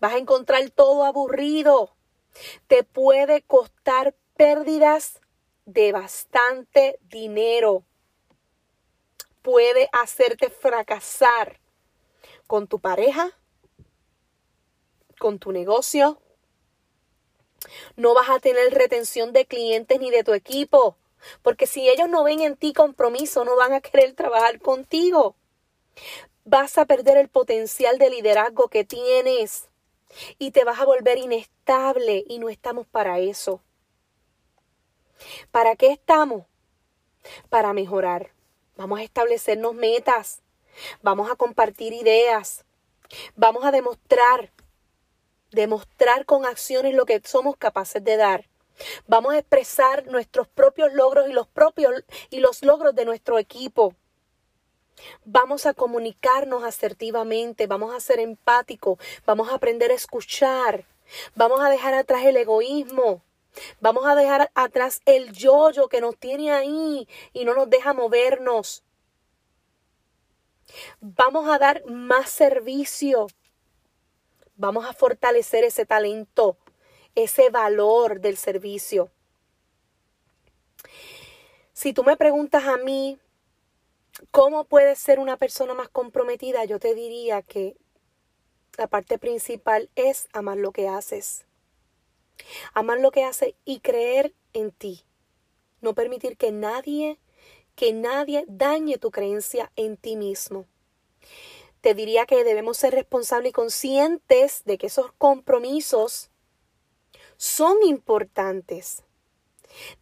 Vas 0.00 0.14
a 0.14 0.18
encontrar 0.18 0.68
todo 0.70 1.04
aburrido. 1.04 1.94
Te 2.66 2.84
puede 2.84 3.42
costar 3.42 4.14
pérdidas 4.36 5.20
de 5.64 5.92
bastante 5.92 6.98
dinero. 7.08 7.84
Puede 9.42 9.88
hacerte 9.92 10.50
fracasar 10.50 11.60
con 12.46 12.66
tu 12.66 12.78
pareja, 12.78 13.32
con 15.18 15.38
tu 15.38 15.52
negocio. 15.52 16.20
No 17.96 18.14
vas 18.14 18.30
a 18.30 18.38
tener 18.38 18.72
retención 18.72 19.32
de 19.32 19.46
clientes 19.46 19.98
ni 20.00 20.10
de 20.10 20.24
tu 20.24 20.34
equipo. 20.34 20.96
Porque 21.42 21.66
si 21.66 21.88
ellos 21.88 22.08
no 22.08 22.24
ven 22.24 22.40
en 22.40 22.56
ti 22.56 22.72
compromiso, 22.72 23.44
no 23.44 23.56
van 23.56 23.72
a 23.72 23.80
querer 23.80 24.12
trabajar 24.14 24.60
contigo. 24.60 25.34
Vas 26.44 26.78
a 26.78 26.84
perder 26.84 27.16
el 27.16 27.28
potencial 27.28 27.98
de 27.98 28.10
liderazgo 28.10 28.68
que 28.68 28.84
tienes 28.84 29.68
y 30.38 30.52
te 30.52 30.64
vas 30.64 30.78
a 30.78 30.84
volver 30.84 31.18
inestable 31.18 32.24
y 32.28 32.38
no 32.38 32.48
estamos 32.48 32.86
para 32.86 33.18
eso. 33.18 33.60
¿Para 35.50 35.74
qué 35.76 35.90
estamos? 35.92 36.44
Para 37.48 37.72
mejorar. 37.72 38.32
Vamos 38.76 39.00
a 39.00 39.02
establecernos 39.02 39.74
metas. 39.74 40.42
Vamos 41.02 41.30
a 41.30 41.36
compartir 41.36 41.92
ideas. 41.92 42.64
Vamos 43.34 43.64
a 43.64 43.70
demostrar, 43.70 44.52
demostrar 45.50 46.24
con 46.26 46.44
acciones 46.44 46.94
lo 46.94 47.06
que 47.06 47.20
somos 47.24 47.56
capaces 47.56 48.02
de 48.02 48.16
dar. 48.16 48.48
Vamos 49.06 49.34
a 49.34 49.38
expresar 49.38 50.06
nuestros 50.06 50.48
propios 50.48 50.92
logros 50.92 51.28
y 51.28 51.32
los 51.32 51.46
propios 51.46 52.04
y 52.30 52.40
los 52.40 52.62
logros 52.62 52.94
de 52.94 53.04
nuestro 53.04 53.38
equipo. 53.38 53.94
Vamos 55.24 55.66
a 55.66 55.74
comunicarnos 55.74 56.64
asertivamente, 56.64 57.66
vamos 57.66 57.94
a 57.94 58.00
ser 58.00 58.18
empáticos, 58.18 58.98
vamos 59.26 59.50
a 59.50 59.54
aprender 59.54 59.90
a 59.90 59.94
escuchar, 59.94 60.86
vamos 61.34 61.60
a 61.60 61.68
dejar 61.68 61.94
atrás 61.94 62.24
el 62.24 62.36
egoísmo, 62.36 63.22
vamos 63.80 64.06
a 64.06 64.14
dejar 64.14 64.50
atrás 64.54 65.02
el 65.04 65.32
yoyo 65.32 65.88
que 65.88 66.00
nos 66.00 66.16
tiene 66.16 66.50
ahí 66.50 67.06
y 67.34 67.44
no 67.44 67.54
nos 67.54 67.68
deja 67.68 67.92
movernos. 67.92 68.85
Vamos 71.00 71.48
a 71.48 71.58
dar 71.58 71.84
más 71.86 72.30
servicio, 72.30 73.26
vamos 74.56 74.84
a 74.86 74.92
fortalecer 74.92 75.64
ese 75.64 75.86
talento 75.86 76.56
ese 77.16 77.48
valor 77.50 78.20
del 78.20 78.36
servicio. 78.36 79.10
Si 81.72 81.92
tú 81.92 82.04
me 82.04 82.16
preguntas 82.16 82.64
a 82.64 82.76
mí, 82.76 83.18
¿cómo 84.30 84.64
puedes 84.64 84.98
ser 84.98 85.18
una 85.18 85.36
persona 85.36 85.74
más 85.74 85.88
comprometida? 85.88 86.64
Yo 86.64 86.78
te 86.78 86.94
diría 86.94 87.42
que 87.42 87.76
la 88.78 88.86
parte 88.86 89.18
principal 89.18 89.90
es 89.96 90.28
amar 90.32 90.58
lo 90.58 90.72
que 90.72 90.88
haces. 90.88 91.46
Amar 92.74 93.00
lo 93.00 93.10
que 93.10 93.24
haces 93.24 93.54
y 93.64 93.80
creer 93.80 94.34
en 94.52 94.70
ti. 94.70 95.02
No 95.80 95.94
permitir 95.94 96.36
que 96.36 96.52
nadie, 96.52 97.18
que 97.76 97.92
nadie 97.92 98.44
dañe 98.48 98.98
tu 98.98 99.10
creencia 99.10 99.70
en 99.76 99.96
ti 99.96 100.16
mismo. 100.16 100.66
Te 101.80 101.94
diría 101.94 102.26
que 102.26 102.42
debemos 102.42 102.78
ser 102.78 102.94
responsables 102.94 103.50
y 103.50 103.52
conscientes 103.52 104.62
de 104.64 104.78
que 104.78 104.88
esos 104.88 105.12
compromisos 105.12 106.30
son 107.36 107.76
importantes. 107.84 109.04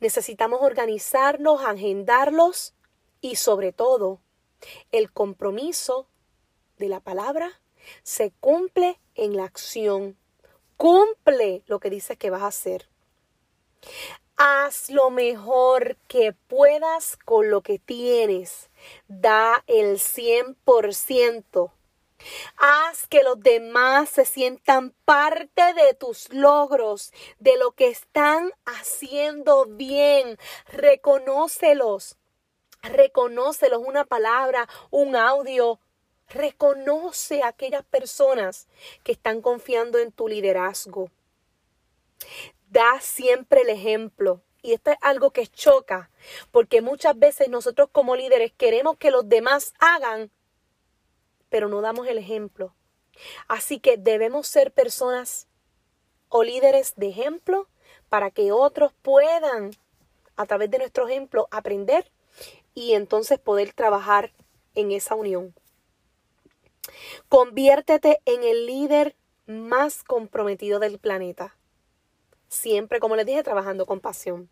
Necesitamos 0.00 0.60
organizarlos, 0.62 1.62
agendarlos 1.62 2.74
y 3.20 3.36
sobre 3.36 3.72
todo 3.72 4.20
el 4.92 5.12
compromiso 5.12 6.08
de 6.78 6.88
la 6.88 7.00
palabra 7.00 7.60
se 8.02 8.30
cumple 8.40 9.00
en 9.14 9.36
la 9.36 9.44
acción. 9.44 10.16
Cumple 10.76 11.62
lo 11.66 11.80
que 11.80 11.90
dices 11.90 12.16
que 12.16 12.30
vas 12.30 12.42
a 12.42 12.48
hacer. 12.48 12.88
Haz 14.36 14.90
lo 14.90 15.10
mejor 15.10 15.96
que 16.08 16.32
puedas 16.32 17.16
con 17.24 17.50
lo 17.50 17.60
que 17.60 17.78
tienes. 17.78 18.68
Da 19.06 19.62
el 19.68 20.00
100%. 20.00 21.70
Haz 22.56 23.06
que 23.06 23.22
los 23.22 23.40
demás 23.40 24.08
se 24.08 24.24
sientan 24.24 24.92
parte 25.04 25.74
de 25.74 25.94
tus 25.94 26.32
logros, 26.32 27.12
de 27.38 27.56
lo 27.58 27.72
que 27.72 27.88
están 27.88 28.50
haciendo 28.64 29.66
bien. 29.66 30.36
Reconócelos. 30.66 32.16
Reconócelos 32.82 33.82
una 33.86 34.04
palabra, 34.04 34.68
un 34.90 35.14
audio. 35.14 35.78
Reconoce 36.28 37.42
a 37.42 37.48
aquellas 37.48 37.84
personas 37.84 38.66
que 39.04 39.12
están 39.12 39.42
confiando 39.42 39.98
en 39.98 40.10
tu 40.10 40.26
liderazgo. 40.26 41.10
Da 42.74 43.00
siempre 43.00 43.62
el 43.62 43.70
ejemplo. 43.70 44.42
Y 44.60 44.72
esto 44.72 44.90
es 44.90 44.98
algo 45.00 45.30
que 45.30 45.46
choca, 45.46 46.10
porque 46.50 46.82
muchas 46.82 47.18
veces 47.18 47.48
nosotros 47.48 47.88
como 47.92 48.16
líderes 48.16 48.52
queremos 48.52 48.96
que 48.96 49.10
los 49.10 49.28
demás 49.28 49.74
hagan 49.78 50.30
pero 51.54 51.68
no 51.68 51.82
damos 51.82 52.08
el 52.08 52.18
ejemplo. 52.18 52.74
Así 53.46 53.78
que 53.78 53.96
debemos 53.96 54.48
ser 54.48 54.72
personas 54.72 55.46
o 56.28 56.42
líderes 56.42 56.94
de 56.96 57.10
ejemplo 57.10 57.68
para 58.08 58.32
que 58.32 58.50
otros 58.50 58.92
puedan, 59.02 59.70
a 60.34 60.46
través 60.46 60.68
de 60.72 60.78
nuestro 60.78 61.06
ejemplo, 61.06 61.46
aprender 61.52 62.10
y 62.74 62.94
entonces 62.94 63.38
poder 63.38 63.72
trabajar 63.72 64.32
en 64.74 64.90
esa 64.90 65.14
unión. 65.14 65.54
Conviértete 67.28 68.20
en 68.24 68.42
el 68.42 68.66
líder 68.66 69.14
más 69.46 70.02
comprometido 70.02 70.80
del 70.80 70.98
planeta. 70.98 71.56
Siempre, 72.48 73.00
como 73.00 73.16
les 73.16 73.26
dije, 73.26 73.42
trabajando 73.42 73.86
con 73.86 74.00
pasión. 74.00 74.50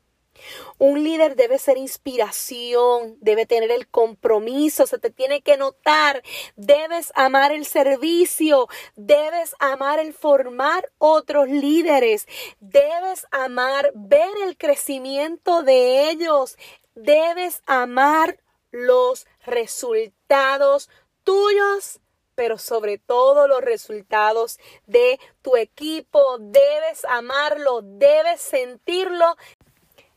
Un 0.79 1.05
líder 1.05 1.37
debe 1.37 1.59
ser 1.59 1.77
inspiración, 1.77 3.17
debe 3.21 3.47
tener 3.47 3.71
el 3.71 3.87
compromiso, 3.89 4.87
se 4.87 4.99
te 4.99 5.11
tiene 5.11 5.43
que 5.43 5.57
notar, 5.57 6.23
debes 6.57 7.13
amar 7.15 7.53
el 7.53 7.67
servicio, 7.67 8.69
debes 8.97 9.55
amar 9.59 9.99
el 9.99 10.15
formar 10.15 10.91
otros 10.99 11.49
líderes, 11.49 12.27
debes 12.61 13.27
amar 13.31 13.93
ver 13.95 14.33
el 14.45 14.57
crecimiento 14.57 15.63
de 15.63 16.11
ellos, 16.11 16.57
debes 16.95 17.63
amar 17.67 18.39
los 18.71 19.27
resultados 19.45 20.89
tuyos 21.25 22.01
pero 22.35 22.59
sobre 22.59 22.99
todo 22.99 23.49
los 23.49 23.61
resultados 23.61 24.59
de 24.87 25.19
tu 25.43 25.57
equipo. 25.57 26.39
Debes 26.39 27.05
amarlo, 27.05 27.81
debes 27.83 28.41
sentirlo, 28.41 29.37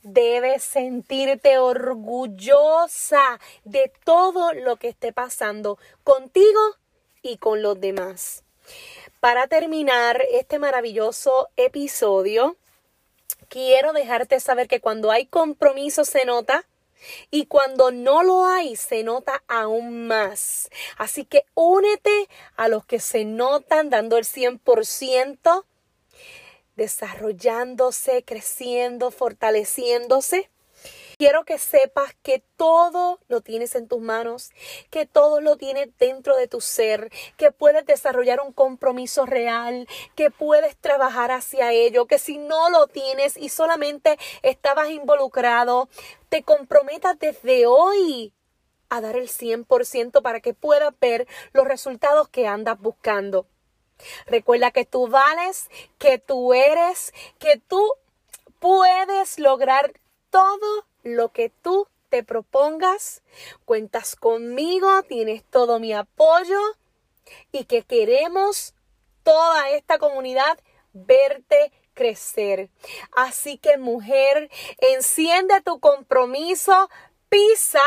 Debes 0.07 0.61
sentirte 0.63 1.57
orgullosa 1.57 3.39
de 3.63 3.91
todo 4.03 4.53
lo 4.53 4.75
que 4.75 4.89
esté 4.89 5.11
pasando 5.11 5.79
contigo 6.03 6.59
y 7.23 7.37
con 7.37 7.63
los 7.63 7.81
demás. 7.81 8.43
Para 9.19 9.47
terminar 9.47 10.21
este 10.31 10.59
maravilloso 10.59 11.49
episodio, 11.57 12.55
quiero 13.49 13.93
dejarte 13.93 14.39
saber 14.39 14.67
que 14.67 14.79
cuando 14.79 15.09
hay 15.09 15.25
compromiso 15.25 16.05
se 16.05 16.23
nota 16.23 16.67
y 17.31 17.45
cuando 17.45 17.91
no 17.91 18.23
lo 18.23 18.45
hay 18.45 18.75
se 18.75 19.03
nota 19.03 19.43
aún 19.47 20.07
más. 20.07 20.69
Así 20.97 21.25
que 21.25 21.45
únete 21.53 22.29
a 22.55 22.67
los 22.67 22.85
que 22.85 22.99
se 22.99 23.25
notan 23.25 23.89
dando 23.89 24.17
el 24.17 24.25
100% 24.25 25.65
desarrollándose, 26.75 28.23
creciendo, 28.23 29.11
fortaleciéndose. 29.11 30.49
Quiero 31.17 31.45
que 31.45 31.57
sepas 31.57 32.13
que 32.23 32.43
todo 32.57 33.19
lo 33.27 33.41
tienes 33.41 33.75
en 33.75 33.87
tus 33.87 34.01
manos, 34.01 34.51
que 34.89 35.05
todo 35.05 35.39
lo 35.39 35.55
tienes 35.55 35.89
dentro 35.97 36.35
de 36.35 36.47
tu 36.47 36.61
ser, 36.61 37.11
que 37.37 37.51
puedes 37.51 37.85
desarrollar 37.85 38.41
un 38.41 38.51
compromiso 38.51 39.25
real, 39.25 39.87
que 40.15 40.29
puedes 40.29 40.75
trabajar 40.75 41.31
hacia 41.31 41.71
ello, 41.71 42.05
que 42.05 42.19
si 42.19 42.37
no 42.37 42.69
lo 42.69 42.87
tienes 42.87 43.37
y 43.37 43.49
solamente 43.49 44.17
estabas 44.41 44.89
involucrado, 44.89 45.87
te 46.29 46.43
comprometas 46.43 47.17
desde 47.17 47.65
hoy 47.65 48.33
a 48.89 49.01
dar 49.01 49.15
el 49.15 49.29
100% 49.29 50.21
para 50.21 50.41
que 50.41 50.53
puedas 50.53 50.93
ver 50.99 51.27
los 51.53 51.65
resultados 51.65 52.27
que 52.29 52.47
andas 52.47 52.79
buscando. 52.79 53.47
Recuerda 54.25 54.71
que 54.71 54.85
tú 54.85 55.07
vales, 55.07 55.69
que 55.97 56.19
tú 56.19 56.53
eres, 56.53 57.13
que 57.39 57.57
tú 57.57 57.81
puedes 58.59 59.39
lograr 59.39 59.93
todo 60.29 60.85
lo 61.05 61.31
que 61.31 61.49
tú 61.49 61.87
te 62.09 62.23
propongas. 62.23 63.21
Cuentas 63.63 64.17
conmigo, 64.17 65.03
tienes 65.03 65.45
todo 65.45 65.79
mi 65.79 65.93
apoyo 65.93 66.59
y 67.51 67.65
que 67.65 67.83
queremos 67.83 68.73
toda 69.23 69.69
esta 69.69 69.97
comunidad 69.97 70.59
verte 70.93 71.71
crecer. 71.93 72.69
Así 73.15 73.57
que 73.57 73.77
mujer, 73.77 74.49
enciende 74.79 75.61
tu 75.61 75.79
compromiso, 75.79 76.89
pisa 77.29 77.83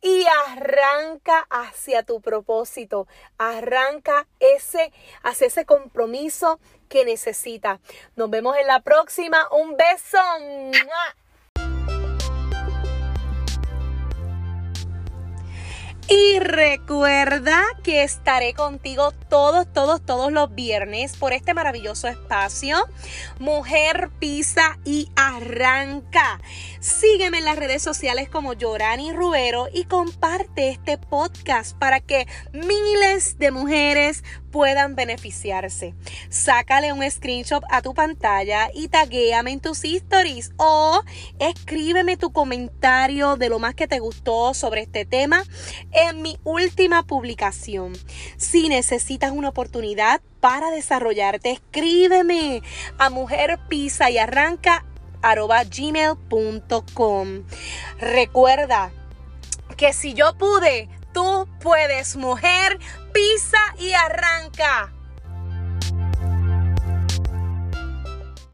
y 0.00 0.26
arranca 0.48 1.46
hacia 1.48 2.02
tu 2.02 2.20
propósito, 2.20 3.06
arranca 3.38 4.26
ese 4.40 4.92
hacia 5.22 5.46
ese 5.46 5.64
compromiso 5.64 6.58
que 6.88 7.04
necesita. 7.04 7.80
Nos 8.16 8.28
vemos 8.28 8.56
en 8.56 8.66
la 8.66 8.80
próxima. 8.80 9.48
Un 9.52 9.76
beso. 9.76 10.18
Y 16.12 16.40
recuerda 16.40 17.62
que 17.84 18.02
estaré 18.02 18.52
contigo 18.52 19.12
todos, 19.28 19.72
todos, 19.72 20.04
todos 20.04 20.32
los 20.32 20.52
viernes 20.52 21.16
por 21.16 21.32
este 21.32 21.54
maravilloso 21.54 22.08
espacio. 22.08 22.76
Mujer 23.38 24.10
pisa 24.18 24.76
y 24.84 25.08
arranca. 25.14 26.40
Sígueme 26.80 27.38
en 27.38 27.44
las 27.44 27.56
redes 27.56 27.82
sociales 27.82 28.28
como 28.28 28.54
Yorani 28.54 29.12
Rubero 29.12 29.68
y 29.72 29.84
comparte 29.84 30.70
este 30.70 30.98
podcast 30.98 31.78
para 31.78 32.00
que 32.00 32.26
miles 32.52 33.38
de 33.38 33.52
mujeres 33.52 34.24
puedan 34.50 34.94
beneficiarse. 34.94 35.94
Sácale 36.28 36.92
un 36.92 37.08
screenshot 37.10 37.62
a 37.70 37.82
tu 37.82 37.94
pantalla 37.94 38.70
y 38.74 38.88
taguéame 38.88 39.52
en 39.52 39.60
tus 39.60 39.84
stories 39.84 40.52
o 40.56 41.02
escríbeme 41.38 42.16
tu 42.16 42.32
comentario 42.32 43.36
de 43.36 43.48
lo 43.48 43.58
más 43.58 43.74
que 43.74 43.88
te 43.88 43.98
gustó 43.98 44.54
sobre 44.54 44.82
este 44.82 45.04
tema 45.04 45.44
en 45.92 46.22
mi 46.22 46.38
última 46.44 47.06
publicación. 47.06 47.92
Si 48.36 48.68
necesitas 48.68 49.32
una 49.32 49.48
oportunidad 49.50 50.20
para 50.40 50.70
desarrollarte, 50.70 51.50
escríbeme 51.52 52.62
a 52.98 53.10
mujer 53.10 53.58
pisa 53.68 54.10
y 54.10 54.18
arranca 54.18 54.84
gmail.com. 55.70 57.44
Recuerda 57.98 58.92
que 59.76 59.92
si 59.92 60.14
yo 60.14 60.36
pude, 60.36 60.88
tú 61.12 61.48
puedes, 61.60 62.16
mujer, 62.16 62.78
pisa 63.12 63.58
y 63.78 63.92
arranca. 63.92 64.92